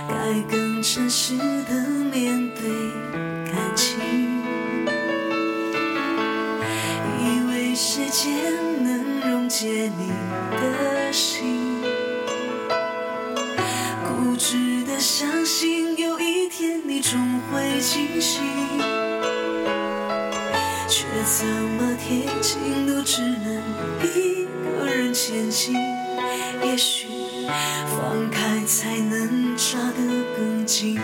[0.08, 1.74] 该更诚实的
[2.12, 2.70] 面对
[3.52, 4.00] 感情？
[7.20, 8.32] 以为时间
[8.84, 10.12] 能溶解你
[10.58, 11.84] 的心，
[14.08, 18.42] 固执的相信有一天你终会清醒，
[20.88, 23.62] 却怎么贴近都只能
[24.04, 25.76] 一个人前进。
[26.64, 27.08] 也许
[27.88, 29.41] 放开才能
[29.72, 30.02] 抓得
[30.36, 31.00] 更紧。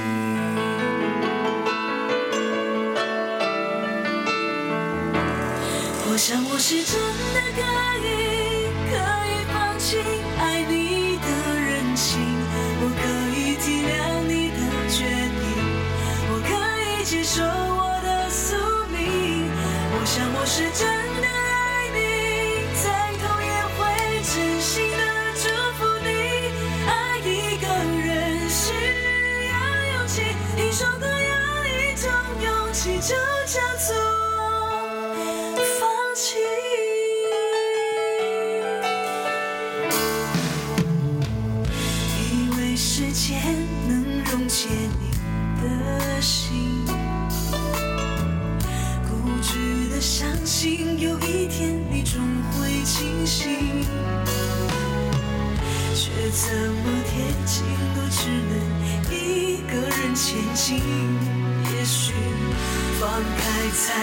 [6.09, 6.99] 我想我是真
[7.33, 7.61] 的可
[8.03, 8.91] 以，可
[9.29, 9.87] 以放弃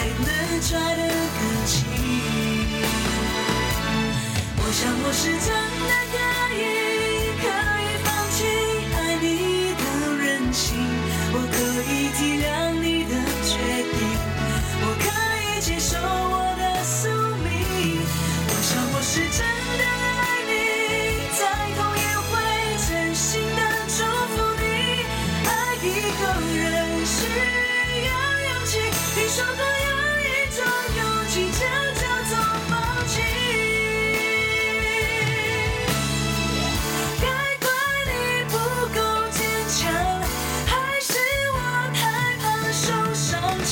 [0.05, 1.24] 开才能抓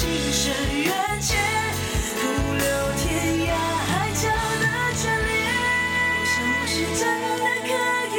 [0.02, 0.90] 情深缘
[1.20, 1.38] 浅
[2.18, 2.20] 徒
[2.58, 2.66] 留
[2.98, 3.06] 天
[3.46, 3.48] 涯
[3.86, 4.26] 海角
[4.58, 4.66] 的
[4.98, 5.00] 眷
[5.30, 5.30] 恋
[6.18, 7.00] 我想我是真
[7.38, 7.70] 的可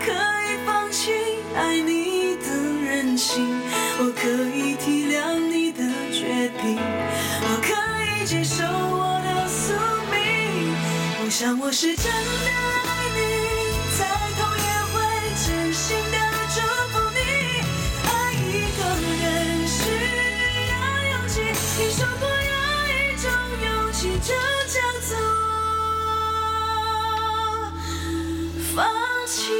[0.00, 0.10] 可
[0.42, 1.02] 以放弃
[1.54, 2.46] 爱你的
[2.84, 3.30] 任性？
[4.00, 6.76] 我可以体谅你的决定
[7.42, 7.70] 我可
[8.02, 9.72] 以接受我的宿
[10.10, 10.74] 命。
[11.24, 12.63] 我想我是真的
[29.44, 29.52] 弃。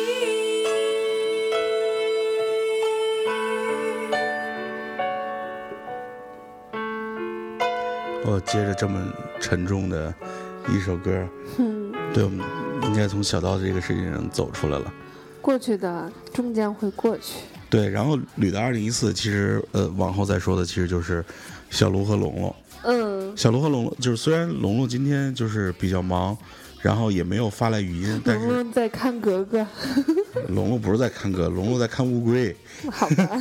[8.26, 10.12] 我接着这么沉重的
[10.74, 11.10] 一首歌，
[12.14, 12.40] 对，我们
[12.84, 14.92] 应该从小刀这个事情上走出来了。
[15.42, 17.40] 过去的终将会过去。
[17.68, 21.22] 对，然后捋到二零一四，其实呃，往后再说的其实就是
[21.70, 22.56] 小卢和龙龙。
[22.82, 26.36] 嗯，小卢和龙龙就是虽然龙龙今天就是比较忙，
[26.84, 29.66] 然后也没有发来语音， 但龙是龙在看格格，
[30.52, 32.54] 龙龙不是在看格，龙龙在看乌龟。
[32.92, 33.38] 好吧？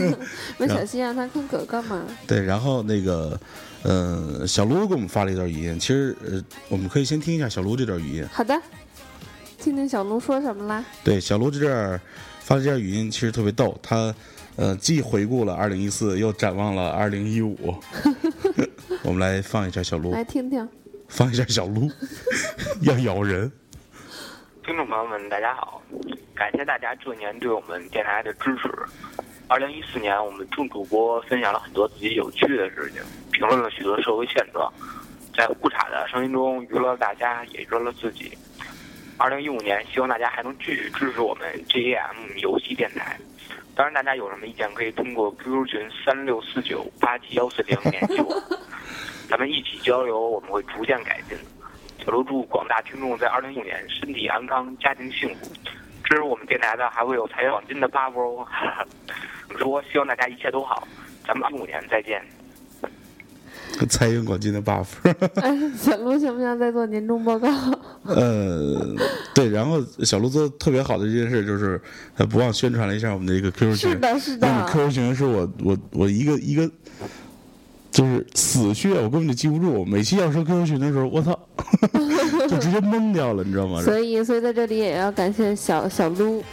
[0.58, 2.06] 没小心让他看格格嘛。
[2.26, 3.38] 对，然后那个，
[3.82, 8.26] 呃，小卢给我们发了一段语音，其实呃，我们可以先听一下小卢这段语音。
[8.32, 8.58] 好的，
[9.60, 10.86] 听听小卢说什么啦？
[11.04, 12.00] 对，小卢这段
[12.40, 14.16] 发的这段语音其实特别逗，他
[14.56, 17.76] 呃既回顾了二零一四，又展望了二零一五。
[19.04, 20.66] 我们来放一下小卢来，听听。
[21.16, 21.92] 放一下小鹿，
[22.82, 23.52] 要咬人。
[24.66, 25.80] 听众朋友们，大家好！
[26.34, 28.68] 感谢大家这年对我们电台的支持。
[29.48, 34.74] 二零一四年，我们众主播分享了很多自己有趣的事情，评论了许多社会现状，
[35.38, 38.36] 在互岔的声音中娱乐了大家，也娱乐了自己。
[39.18, 43.20] 二零一五年，希望大家还能继续支持我们 GAM 游戏电台。
[43.76, 48.42] 当然，大家有什么意见可以通过 QQ 群三六四九八七幺四零联系我，
[49.34, 51.36] 咱们一起交流，我们会逐渐改进。
[52.06, 55.52] 小卢祝广大听众在二零一五年身体安康，家庭幸福。
[56.04, 58.46] 支持我们电台的还会有财源广进的 buff 哦。
[59.58, 60.88] 说希望大家一切都好，
[61.26, 62.22] 咱们一五年再见。
[63.90, 64.86] 财源广进的 buff。
[65.42, 67.48] 哎，小卢想不想再做年终报告？
[68.04, 68.96] 呃，
[69.34, 71.82] 对，然后小卢做的特别好的一件事就是，
[72.16, 73.90] 他不忘宣传了一下我们的一个 QQ 群。
[73.90, 74.48] 是的，是的。
[74.68, 76.70] QQ 群是我我我一个一个，
[78.04, 79.86] 就是死穴，我根本就记不住。
[79.86, 81.38] 每期要说 QQ 群的时候，我操，
[82.50, 83.82] 就直接懵掉了，你知道吗？
[83.82, 86.44] 所以，所以在这里也要感谢小小卢。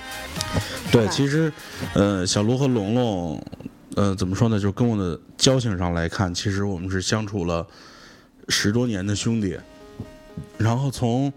[0.93, 1.53] 对，其实，
[1.95, 3.43] 呃，小卢和龙龙，
[3.97, 4.61] 呃，怎么说呢？
[4.61, 7.67] 就是跟我的交情上来看，其实我们是相处了
[8.49, 9.59] 十多年的兄弟。
[10.57, 11.33] 然后从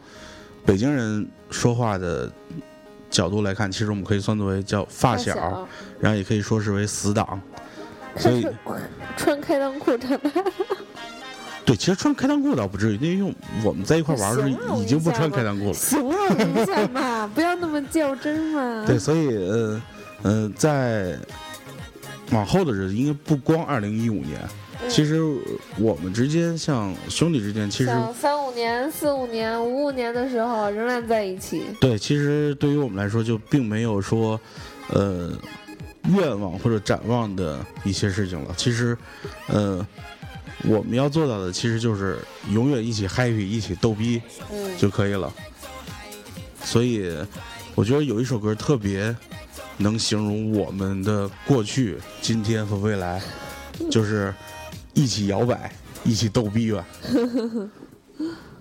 [0.66, 2.32] 北京人说话的
[3.10, 5.68] 角度来看，其实我们可以算作为叫发小，小
[6.00, 7.42] 然后也可以说是为死党。
[8.18, 8.46] 所以，
[9.18, 10.30] 穿开裆裤长大。
[11.66, 13.34] 对，其实穿开裆裤倒不至于，因为
[13.64, 15.74] 我们在一块玩的时候已经不穿开裆裤了。
[15.74, 18.84] 形容一下嘛，不要那么较真嘛。
[18.86, 19.82] 对，所以呃
[20.24, 21.18] 呃，在
[22.32, 24.42] 往后的日子，应该不光二零一五年，
[24.90, 25.22] 其实
[25.78, 31.64] 我们之间像兄弟之间，其实像三五年、四五年、五五年的时候，仍然在一起。
[31.80, 34.38] 对，其实对于我们来说，就并没有说
[34.90, 35.32] 呃
[36.10, 38.54] 愿望或者展望的一些事情了。
[38.58, 38.98] 其实
[39.48, 39.86] 呃。
[40.66, 42.20] 我们要做到的其实就是
[42.52, 45.34] 永远一起 happy，一起逗逼嗯，就可以了。
[46.64, 47.14] 所以，
[47.76, 49.14] 我觉得有一首歌特别
[49.76, 53.22] 能形容我们的过去、今天和未来，
[53.92, 54.34] 就是
[54.94, 55.70] 一起摇摆，
[56.06, 56.86] 一起逗逼吧。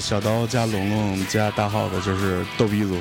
[0.00, 3.00] 小刀加龙龙加大号的就是逗比组合。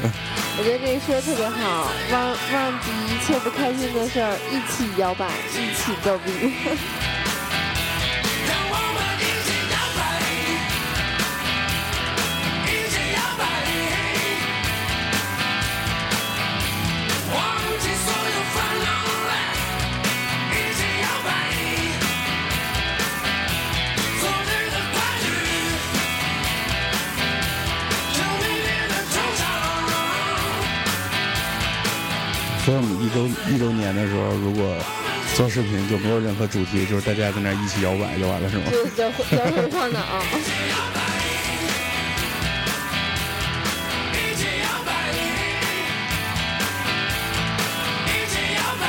[0.58, 6.30] 我觉得这个说的特别好，忘忘记一切不开心的事儿，一起摇摆，一起逗比。
[33.12, 34.76] 周一周年的时候，如果
[35.34, 38.64] 做视频就没有任何主题，就是大家在那儿一起摇摆就完了，是吗？
[38.70, 39.02] 就是
[39.36, 40.00] 摇摇头晃脑。
[40.32, 41.00] 一起摇摆，
[44.20, 44.72] 一
[48.28, 48.80] 起摇摆，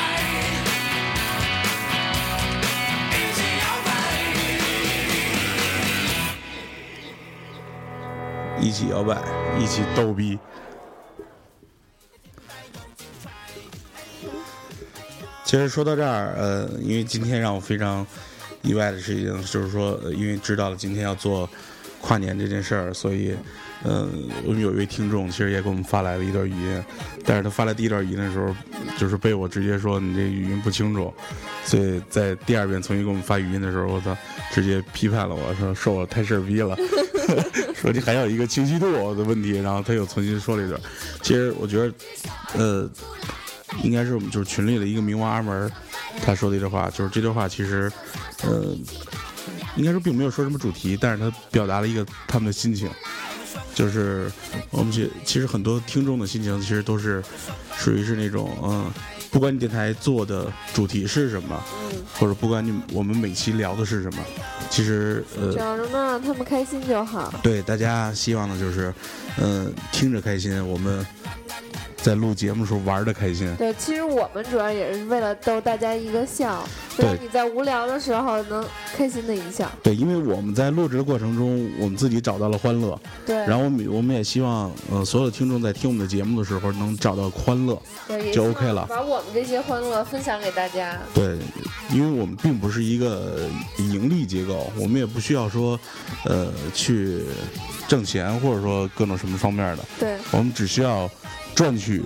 [3.01, 3.25] 一起
[3.65, 3.89] 摇摆。
[8.61, 9.17] 一起摇摆，
[9.59, 10.37] 一起逗逼。
[15.51, 18.07] 其实说到这儿，呃，因为今天让我非常
[18.61, 21.49] 意外的事情，就是说，因为知道了今天要做
[21.99, 23.35] 跨年这件事儿，所以，
[23.83, 26.83] 嗯、我们有一位听众其实也给我们发来了一段语音，
[27.25, 28.55] 但是他发来第一段语音的时候，
[28.97, 31.13] 就是被我直接说你这语音不清楚，
[31.65, 34.15] 所以在第二遍重新给我们发语音的时候，我操，
[34.53, 36.77] 直接批判了我说说我太事儿逼了，
[37.75, 40.79] 说你还有一个清晰度的问题，然后他又重新说了一段。
[41.21, 41.93] 其实我觉得，
[42.53, 42.89] 呃，
[43.83, 45.71] 应该是我们就是群里的一个冥王阿门，
[46.23, 47.91] 他说的一段话，就是这段话其实，
[48.43, 48.75] 呃，
[49.75, 52.89] 应该说并没有说什么主题，但是他表达了一个他们的心情。
[53.73, 54.29] 就是
[54.69, 57.23] 我们其其实很多听众的心情其实都是
[57.77, 58.91] 属于是那种嗯，
[59.31, 61.63] 不管你电台做的主题是什么，
[62.13, 64.19] 或者不管你我们每期聊的是什么，
[64.69, 67.33] 其实呃只要能让他们开心就好。
[67.41, 68.93] 对大家希望的就是，
[69.37, 71.05] 嗯、听着开心，我们
[72.01, 73.53] 在录节目的时候玩的开心。
[73.57, 76.63] 对，其实我们主要也是为了逗大家一个笑，
[76.97, 79.71] 对让你在无聊的时候能开心的一笑。
[79.83, 87.79] 对，因为我们在录制的过程中，我们自己找到了欢乐，对，然后我们我们也希望，呃，所有的听众在听我们的节目的时候能找到欢乐。
[88.07, 90.97] 对就 OK 了把我们这些欢乐分享给大家。
[91.13, 91.37] 对，
[91.91, 93.47] 因为我们并不是一个
[93.77, 95.79] 盈利机构，我们也不需要说，
[96.25, 97.23] 呃，去
[97.87, 101.09] 挣钱或者说各种什么方面的，对，我们只需要
[101.55, 102.01] 赚取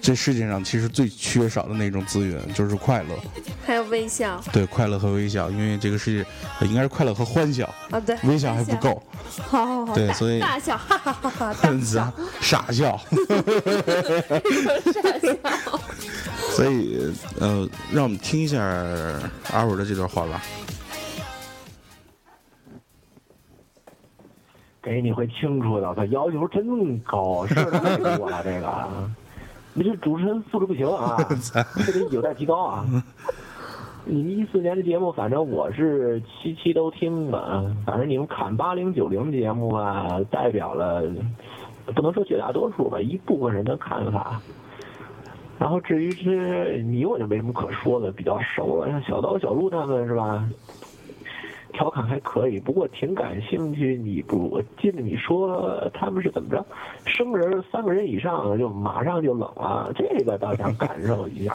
[0.00, 3.14] 这世界上其实最缺少的那种资源，就是快乐。
[3.66, 6.26] 还有微笑对，快乐和微笑，因为这个世界
[6.60, 9.02] 呃应该是快乐和欢笑，啊，对，微笑还不够。
[9.40, 12.12] 好好好，对所以大笑，哈哈哈哈， 大笑，
[12.42, 13.00] 傻笑。
[14.92, 15.80] 傻笑。
[16.50, 17.10] 所以
[17.40, 18.62] 呃，让我们听一下
[19.52, 20.42] 阿伟的这段话吧。
[24.84, 28.68] 给你会清楚的，他要求真高，是太多了这个。
[29.72, 31.16] 你这主持人素质不行啊，
[31.86, 32.84] 这得有待提高啊。
[34.04, 41.02] 你们一四年的节目，反正我是期期都听的，反正你们砍八零九零节目啊，代表了
[41.94, 44.38] 不能说绝大多数吧，一部分人的看法。
[45.58, 50.46] 然后至于是你，我就没什么可说的，比较熟了，像小刀、小鹿他们是吧？
[51.74, 53.96] 调侃还可以，不过挺感兴趣。
[53.96, 56.64] 你不，我记得你说他们是怎么着，
[57.04, 61.54] 生人三个人以上就马上就冷了，这个倒想感受一下。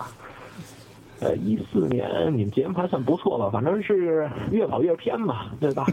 [1.22, 5.86] 呃，一四年你们节目还算不错吧，反正是越跑越偏嘛，对吧？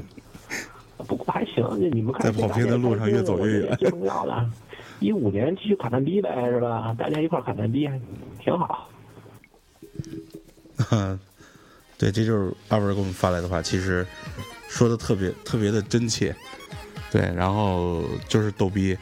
[1.08, 4.46] 不过还行，这你们看在跑偏的路上越走越远最重要的。
[5.00, 6.94] 一五年继续卡蛋逼呗，是吧？
[6.98, 7.88] 大家一块儿卡蛋逼，
[8.38, 8.88] 挺好。
[11.98, 14.06] 对，这就是二文给我们发来的话，其实
[14.68, 16.34] 说的特别特别的真切。
[17.10, 18.98] 对，然后就是逗逼，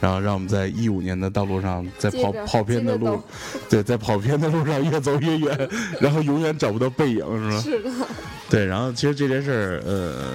[0.00, 3.22] 然后让我们在一五年的道路上，在跑跑偏的路
[3.68, 5.68] 对，在跑偏的路上越走越远，
[6.00, 7.60] 然后永远找不到背影，是吗？
[7.60, 7.90] 是的，
[8.48, 10.34] 对，然后其实这件事儿，呃，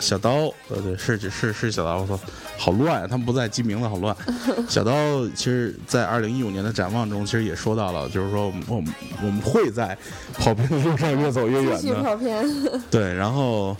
[0.00, 2.18] 小刀，呃，对，是是是小刀，我操，
[2.56, 3.06] 好乱啊！
[3.06, 4.16] 他们不在记名字，好乱。
[4.68, 4.92] 小刀
[5.34, 9.96] 其实，在二零一五年的展望中，其实也说到了，就是说我们我们会在
[10.34, 12.02] 跑偏的路上越走越远的。
[12.02, 12.44] 跑偏。
[12.90, 13.76] 对，然后，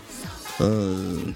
[0.59, 1.33] 嗯、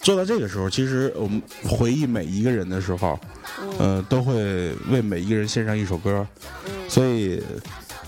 [0.00, 3.18] 做到这个时候，其实我们回忆每一个人的时候，
[3.78, 6.26] 呃，都会为每一个人献上一首歌。
[6.88, 7.42] 所以，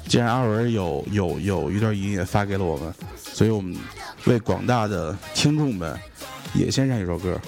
[0.08, 3.76] 既然阿文有有有一段音乐发给了我们，所以我们
[4.24, 5.98] 为广大的听众们
[6.54, 7.40] 也献上一首歌。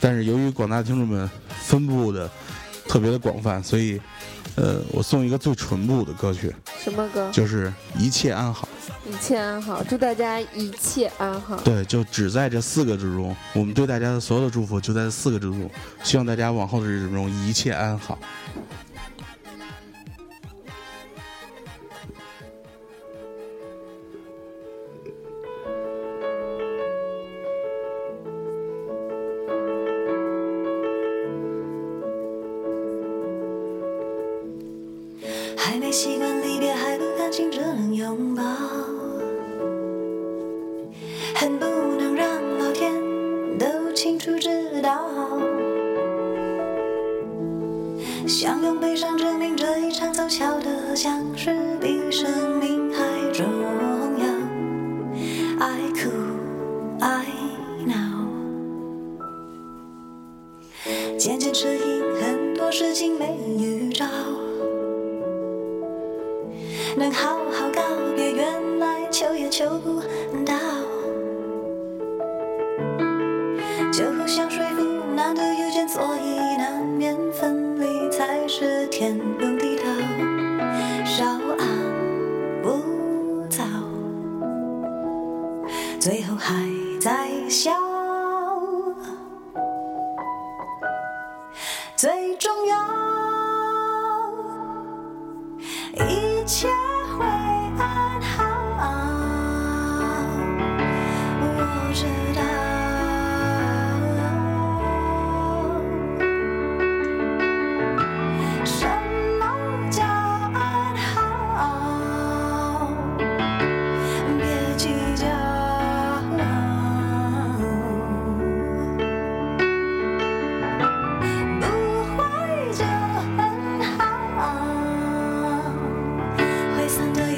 [0.00, 2.28] 但是由于广大听众们分布的
[2.88, 4.00] 特别的广泛，所以，
[4.56, 6.52] 呃，我送一个最淳朴的歌曲，
[6.82, 7.30] 什么歌？
[7.32, 7.68] 就是
[7.98, 8.68] 《一切安好》。
[9.08, 11.56] 一切安好，祝大家一切安好。
[11.58, 15.70] 对，就只在这四个之中，我们对大家的所有的祝福就在这四个之中，
[16.02, 18.18] 希望大家往后的日子中一切安好。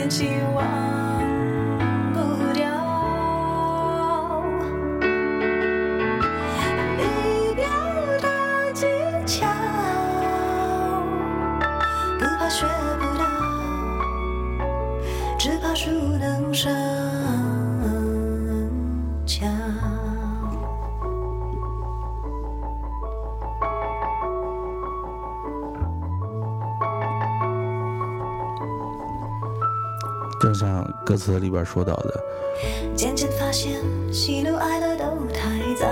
[0.09, 0.94] 期望
[31.25, 32.21] 词里边说到的，
[32.95, 33.81] 渐渐发现，
[34.13, 35.87] 喜怒哀乐都太早。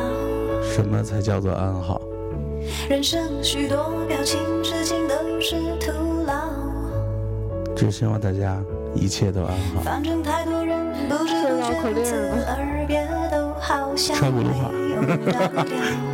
[0.63, 2.03] 什么才叫做安好？
[2.87, 5.91] 人生许多表情、事情都是徒
[6.27, 6.35] 劳。
[7.75, 8.63] 只希望大家
[8.95, 9.81] 一切都安好。
[9.83, 10.79] 反正太多人
[11.09, 12.15] 不知不觉如此
[12.47, 16.12] 而别，都好像没有。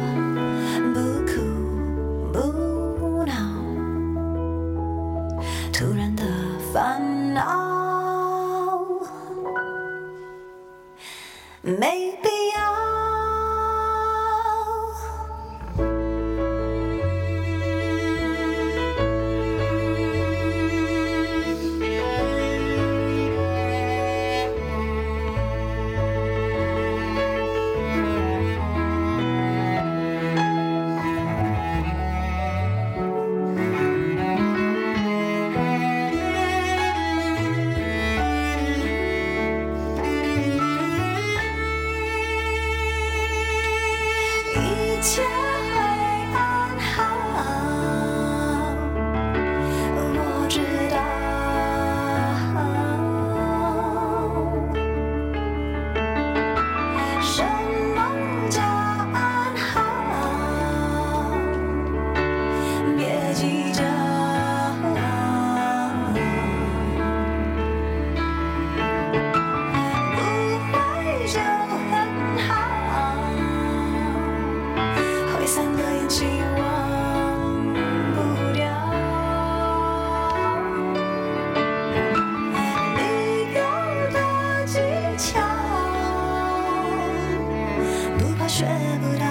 [88.58, 88.66] 学
[89.00, 89.24] 不到，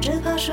[0.00, 0.52] 只怕输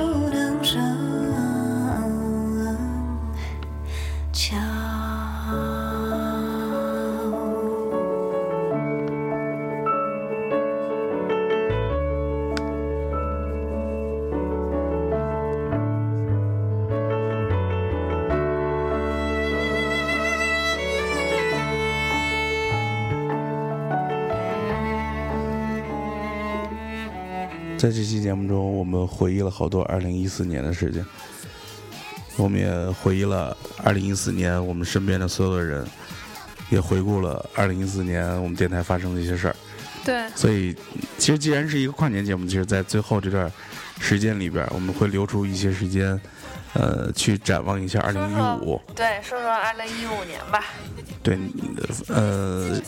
[27.83, 31.05] 在这期节目中，我们回忆了好多2014年的事情，
[32.37, 35.85] 我们也回忆了2014年我们身边的所有的人，
[36.69, 39.55] 也回顾了2014年我们电台发生的一些事儿。
[40.05, 40.73] 对，所以，
[41.17, 43.51] 其实既然是一个跨年节目，其实，在最后这段
[43.99, 46.17] 时间里边，我们会留出一些时间，
[46.75, 48.79] 呃，去展望一下2015。
[48.95, 50.63] 对，说说二零一五年吧。
[51.21, 51.37] 对，
[52.07, 52.81] 呃，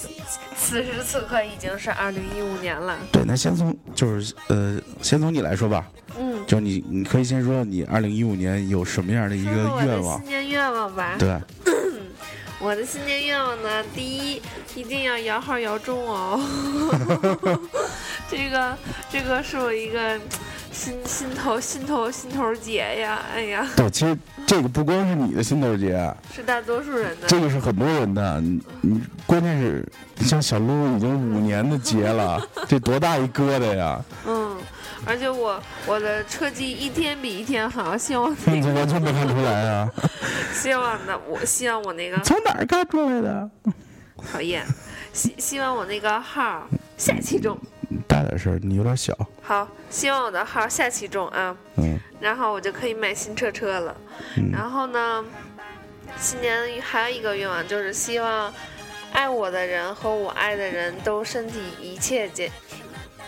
[0.57, 2.97] 此时此刻已经是二零一五年了。
[3.11, 5.85] 对，那先从就是呃，先从你来说吧，
[6.17, 9.51] 嗯，就你你可以先说你二零一五年有什么样的一个
[9.85, 10.29] 愿望新？
[10.29, 11.15] 年愿望吧。
[11.19, 11.39] 对，
[12.59, 14.41] 我的新年愿望呢，第一
[14.75, 16.39] 一定要摇号摇中哦。
[18.29, 18.77] 这个
[19.11, 20.19] 这个是我一个
[20.76, 24.15] 心心头心头心头结呀，哎呀，对，其实
[24.45, 27.28] 这个不光是你的心头结，是大多数人的。
[27.28, 28.41] 这个是很多人的。
[28.41, 29.88] 你你关键是
[30.19, 34.03] 像小鹿已经五年的结了，这多大一疙瘩呀！
[34.28, 34.57] 嗯，
[35.05, 39.89] 而且我我的车技一天比一天好，希望那 你这个完全没看出来啊！
[40.53, 43.49] 希望呢，我希望我那个从哪儿看出来的？
[44.32, 44.65] 讨厌，
[45.13, 46.67] 希希望我那个号
[46.97, 47.57] 下期中。
[48.07, 49.17] 大点声，你有点小。
[49.41, 53.95] 好，希望我的号下期中啊，嗯然后我就可以买新车车了。
[54.37, 55.23] 嗯然后呢，
[56.17, 58.53] 新年还有一个愿望就是希望
[59.13, 62.51] 爱我的人和我爱的人都身体一切健，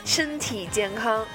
[0.06, 1.26] 身体健康。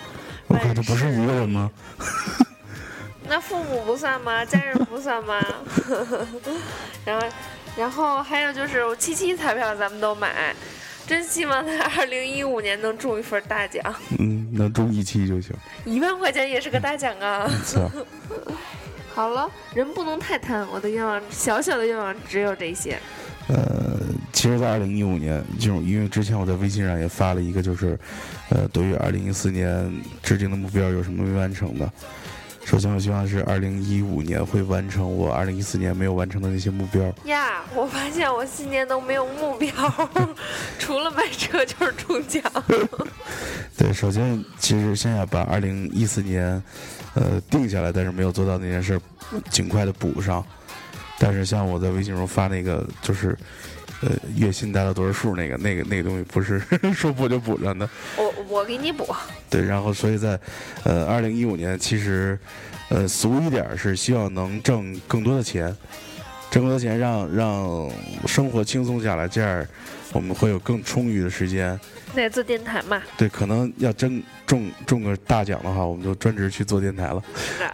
[0.48, 1.70] 我靠，这不是一个人吗？
[3.28, 4.44] 那父母不算吗？
[4.44, 5.40] 家人不算吗？
[7.06, 7.26] 然后，
[7.76, 10.54] 然后还有就是我七七彩票咱们都买，
[11.06, 13.82] 真希望在二零一五年能中一份大奖，
[14.18, 15.54] 嗯，能中一期就行。
[15.84, 17.48] 一万块钱也是个大奖啊！
[17.66, 17.90] 操，
[19.14, 22.98] 好了，人不能太贪，我的愿望小小的愿望只有这些。
[23.48, 23.98] 呃，
[24.32, 27.98] 其实，在二零一五年，这种因为之前我在微信上也发了一个，就是，
[28.50, 29.92] 呃，对于二零一四年
[30.22, 31.92] 制定的目标有什么没完成的。
[32.64, 37.02] 首先，我希望是二零一五年会完成我二零一四年没有完成的那些目标。
[37.26, 39.70] 呀，我发现我新年都没有目标，
[40.78, 42.42] 除了买车就是中奖。
[43.76, 46.62] 对，首先，其实先要把二零一四年，
[47.14, 49.00] 呃，定下来，但是没有做到那件事儿，
[49.50, 50.44] 尽快的补上。
[51.18, 53.36] 但是，像我在微信中发那个，就是，
[54.02, 56.60] 呃，月薪达到多少数那个，那个那个东西不是
[56.92, 57.88] 说补就补上的。
[58.16, 59.06] 我我给你补，
[59.48, 60.38] 对，然后所以在，
[60.82, 62.38] 呃，二零一五年，其实，
[62.88, 65.74] 呃，俗一点儿是希望能挣更多的钱，
[66.50, 67.90] 挣更多钱让让
[68.26, 69.64] 生活轻松下来，这样
[70.12, 71.78] 我们会有更充裕的时间。
[72.14, 77.22] 那做电台嘛，对，可能要真中中个大奖的话，我们就专职去做电台了。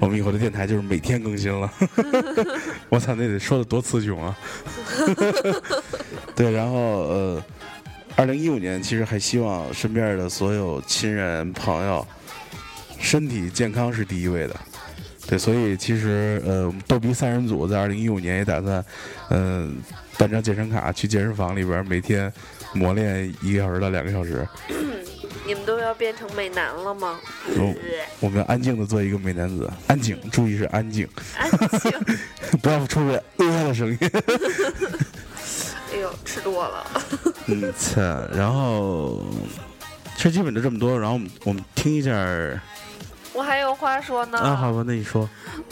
[0.01, 1.68] 我们以后的电台就是每天更新了。
[2.89, 4.39] 我操，那得说的多词穷啊！
[6.36, 7.45] 对，然后呃，
[8.14, 12.07] 二零一五年其实还希望身边的所有亲人朋友
[12.99, 14.57] 身体健康是第一位的。
[15.26, 18.84] 对，所以其实呃，逗比三人组在二零一五年也打算，
[19.30, 19.76] 嗯、
[20.16, 22.32] 办张健身卡去健身房里边每天
[22.72, 24.46] 磨练一个小时到两个小时。
[25.46, 27.18] 你们都要变成美男了吗？
[27.56, 27.74] 我
[28.20, 31.08] 我们安静的做一个美男子，安静，注意是安静，
[31.38, 31.50] 安
[31.80, 31.90] 静。
[32.60, 33.98] 不要出现呃的声音。
[35.90, 36.86] 哎呦，吃多了。
[37.48, 38.02] 嗯，操，
[38.36, 39.24] 然后
[40.16, 42.12] 其实基本就这么多，然后我们我们听一下
[43.32, 44.38] 我还有话说呢。
[44.38, 45.26] 啊，好吧，那你说，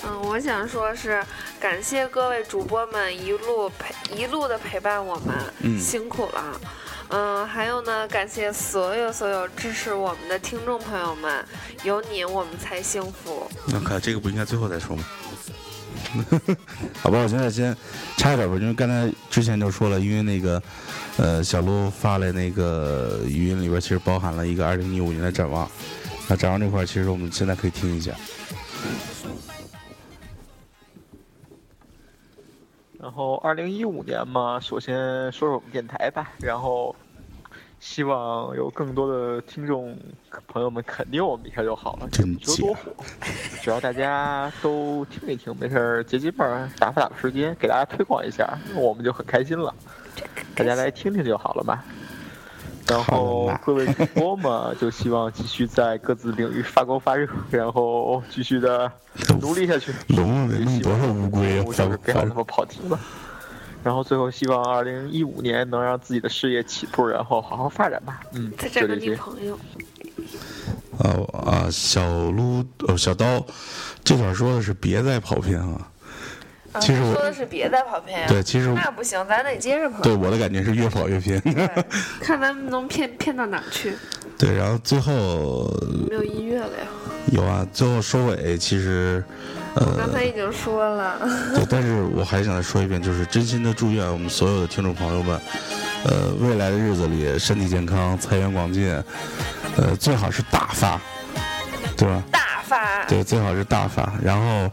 [0.06, 1.22] 嗯，我想说是
[1.60, 6.58] 感谢各位主播们一路陪一路的陪伴我们，嗯辛苦了。
[7.08, 11.44] 嗯，还有呢，感谢所有所有支持我们的听众朋友们，
[11.84, 13.48] 有你我们才幸福。
[13.68, 15.04] 那看这个不应该最后再说吗？
[17.02, 17.76] 好吧，我现在先
[18.16, 20.62] 插一点吧，因为刚才之前就说了，因为那个
[21.16, 25.70] 呃小鹿发来那个语音里边其实包含了一个二零一五年的展望，
[26.28, 28.12] 那展望这块其实我们现在可以听一下。
[33.16, 34.94] 后二零一五年嘛，首先
[35.32, 36.94] 说说我们电台吧，然后
[37.80, 39.96] 希望有更多的听众
[40.46, 42.92] 朋友们肯定我们一下就好了，真不求多火，
[43.62, 49.74] 只要大家都听一听，没事儿解解闷儿，打发打发时间，给大家推广一下，我们就很开心了。
[50.54, 51.82] 大家来听听就好了嘛。
[52.88, 58.90] 然后各位主播嘛，就希望继续在各自领域发光发热，然后继续的
[59.40, 59.92] 努力下去。
[60.08, 61.64] 龙得弄多少乌龟啊？
[61.66, 62.98] 我就是不要那么跑题了。
[63.82, 68.20] 然后最后希望二零一五年能让自己的事业起步，然后好好发展吧。
[68.32, 69.16] 嗯，再找个女就这些。
[69.16, 69.58] 朋友。
[70.98, 73.44] 哦啊，小撸呃小刀，
[74.02, 75.74] 这段说的是别再跑偏了。
[75.74, 75.90] 啊
[76.80, 78.26] 其实我说的是别再跑偏呀。
[78.28, 80.02] 对其实那不行，咱得接着跑。
[80.02, 81.40] 对我的感觉是越跑越偏。
[82.20, 83.94] 看咱们能骗骗到哪儿去？
[84.38, 85.70] 对，然后最后
[86.08, 86.86] 没有音乐了呀。
[87.32, 89.24] 有啊，最后收尾其实
[89.74, 91.18] 呃刚才已经说了。
[91.54, 95.40] 对，但是我还想再说一遍，就是真心的祝愿我们所有的听众朋友们，
[96.04, 98.88] 呃，未来的日子里身体健康，财源广进，
[99.76, 101.00] 呃，最好是大发，
[101.96, 102.22] 对吧？
[103.08, 104.12] 对，最好是大发。
[104.22, 104.70] 然后，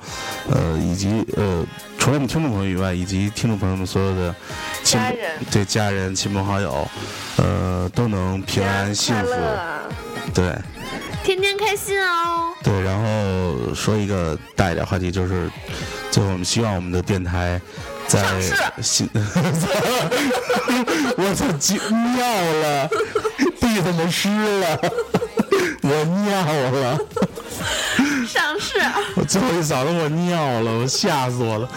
[0.50, 1.66] 呃，以及呃，
[1.98, 4.36] 除了我们听众朋友以外，以及听众朋友们所有的
[4.84, 5.32] 亲家人。
[5.52, 6.88] 对家人、亲朋好友，
[7.38, 9.32] 呃，都能平安幸福。
[10.34, 10.56] 对。
[11.24, 12.52] 天天开心哦。
[12.62, 15.50] 对，然后说一个大一点话题，就是
[16.12, 17.62] 最后我们希望我们的电台
[18.08, 18.22] 在
[18.82, 19.10] 新，
[21.18, 22.28] 我操，急尿
[22.62, 22.90] 了，
[23.62, 24.28] 地怎么湿
[24.60, 24.78] 了，
[25.84, 26.98] 我尿了。
[28.28, 28.80] 上市。
[29.16, 31.70] 我最后一嗓子我尿了，我吓死我了。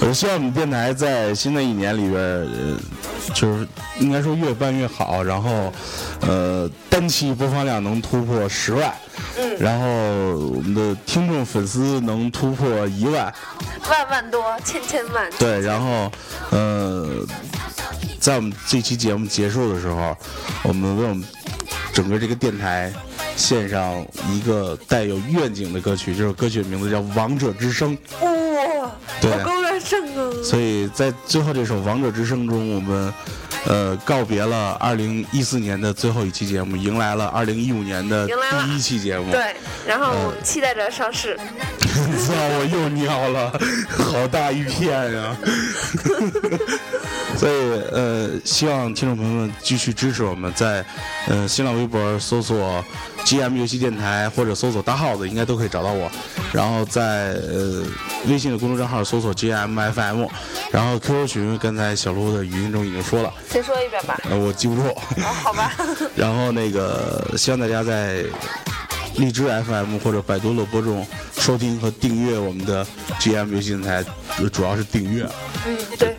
[0.00, 2.78] 我希望我们电台在新的一年里边，呃，
[3.34, 3.66] 就是
[3.98, 5.72] 应该说越办越好，然后，
[6.20, 8.94] 呃，单期播放量能突破十万，
[9.38, 13.32] 嗯然后我们的听众粉丝能突破一万，
[13.88, 15.28] 万万多，千千万。
[15.38, 16.12] 对，然后，
[16.50, 17.26] 呃，
[18.20, 20.16] 在我们这期节目结束的时候，
[20.62, 21.24] 我们为我们
[21.92, 22.92] 整个这个电台
[23.36, 27.96] 献上一个带有愿景的歌曲，这首歌曲的名字叫《王者之声》。
[28.24, 28.90] 哇，
[29.20, 30.32] 对好高大上啊！
[30.42, 33.12] 所以在最后这首《王者之声》中，我们
[33.66, 39.30] 呃告别了二零一四年的最后一期节目，迎来了二零一五年的第一期节目。
[39.30, 39.54] 对，
[39.86, 41.36] 然后期待着上市。
[41.84, 42.32] 操！
[42.58, 43.52] 我又尿了，
[43.90, 45.36] 好大一片呀！
[47.44, 47.56] 所以
[47.92, 50.82] 呃，希望听众朋友们继续支持我们，在
[51.28, 52.82] 呃新浪微博搜索
[53.26, 56.10] GM 游戏电台或者搜索大耗子，应该都可以找到我。
[56.54, 57.84] 然后在呃
[58.28, 60.24] 微信的公众账号搜索 GM FM，
[60.72, 64.18] 然后 QQ 群刚才小鹿的语音中已经说了，再说一遍吧。
[64.30, 64.80] 呃我记不住。
[64.88, 65.70] 哦，好吧。
[66.16, 68.24] 然后那个希望大家在
[69.16, 71.06] 荔枝 FM 或者百度乐播中
[71.36, 72.86] 收听和订阅我们的
[73.20, 74.02] GM 游戏电台，
[74.38, 75.28] 呃主要是订阅。
[75.66, 76.16] 嗯，对，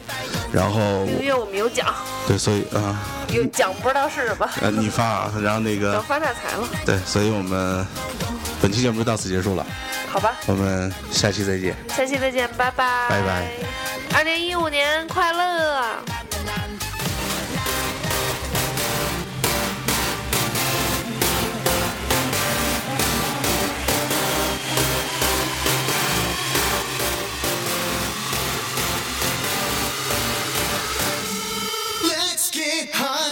[0.54, 1.94] 然后因为我们有奖，
[2.28, 2.98] 对，所以啊，
[3.30, 7.86] 有奖不知道是什么，呃，你发，然后那等个发大财了，对，所以我们
[8.62, 9.66] 本期节目就到此结束了，
[10.10, 10.34] 好吧？
[10.46, 11.76] 我们下期再见。
[11.90, 13.10] 下期再见，拜拜。
[13.10, 13.48] 拜拜。
[14.16, 16.25] 二零一五年快乐！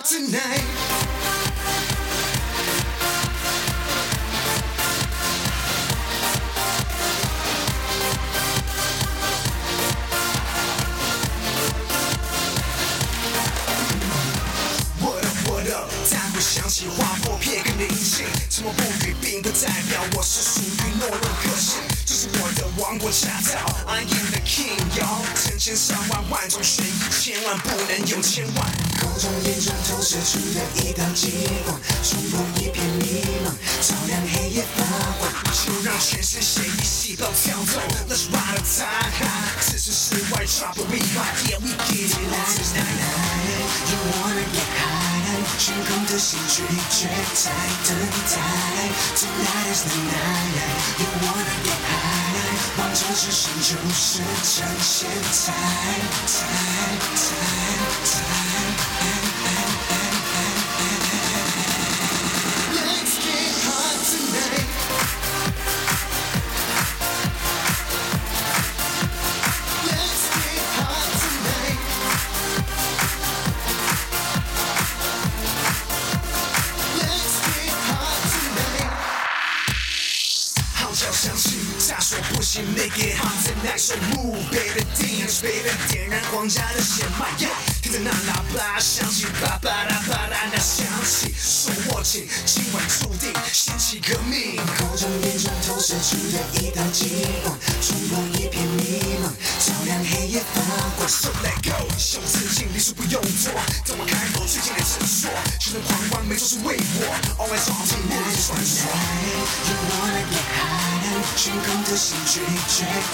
[0.03, 0.61] Tonight.
[14.99, 15.89] What up, what up？
[16.11, 21.92] 但我想起划破片刻的音信，沉默不语，并不代表我是属于懦弱个性。
[22.31, 25.23] 我的王国驾照，I am the king，y'all。
[25.35, 28.71] 成千上万万种选一千万，不能有千万。
[28.99, 31.31] 口中眼中投射出的一道金
[31.65, 33.51] 光，冲破一片迷茫，
[33.81, 34.83] 照亮黑夜发
[35.19, 35.31] 光。
[35.63, 39.61] 就让全身血液细胞跳动，Let's ride a time high。
[39.61, 43.23] 此时室外 drop a beat right，yeah we get it tonight。
[43.87, 47.51] You wanna get high，悬空的心拒绝在
[47.87, 47.95] 等
[48.27, 48.35] 待。
[49.15, 50.73] Tonight is the night。
[50.99, 52.12] You wanna get high，
[52.93, 55.51] 王者之声就是趁现在，
[56.27, 56.45] 在
[57.15, 57.42] 在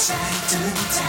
[0.10, 0.18] 追在
[0.50, 1.00] 等待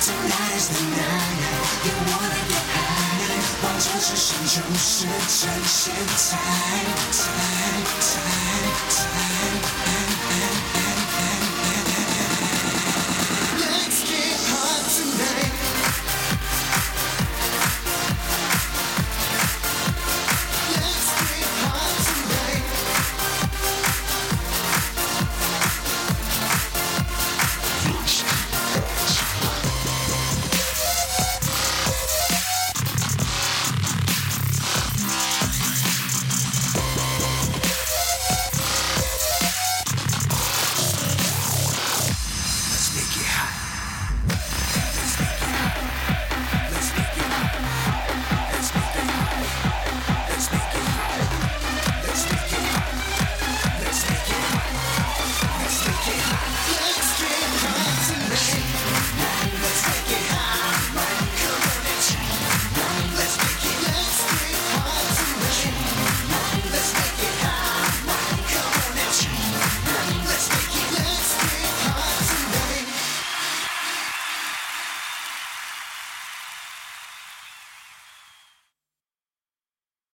[0.00, 1.42] ，Tonight is the night。
[1.82, 4.88] You wanna get high，望着只剩就是
[5.28, 5.82] 趁现
[6.16, 8.19] 在，time time time time。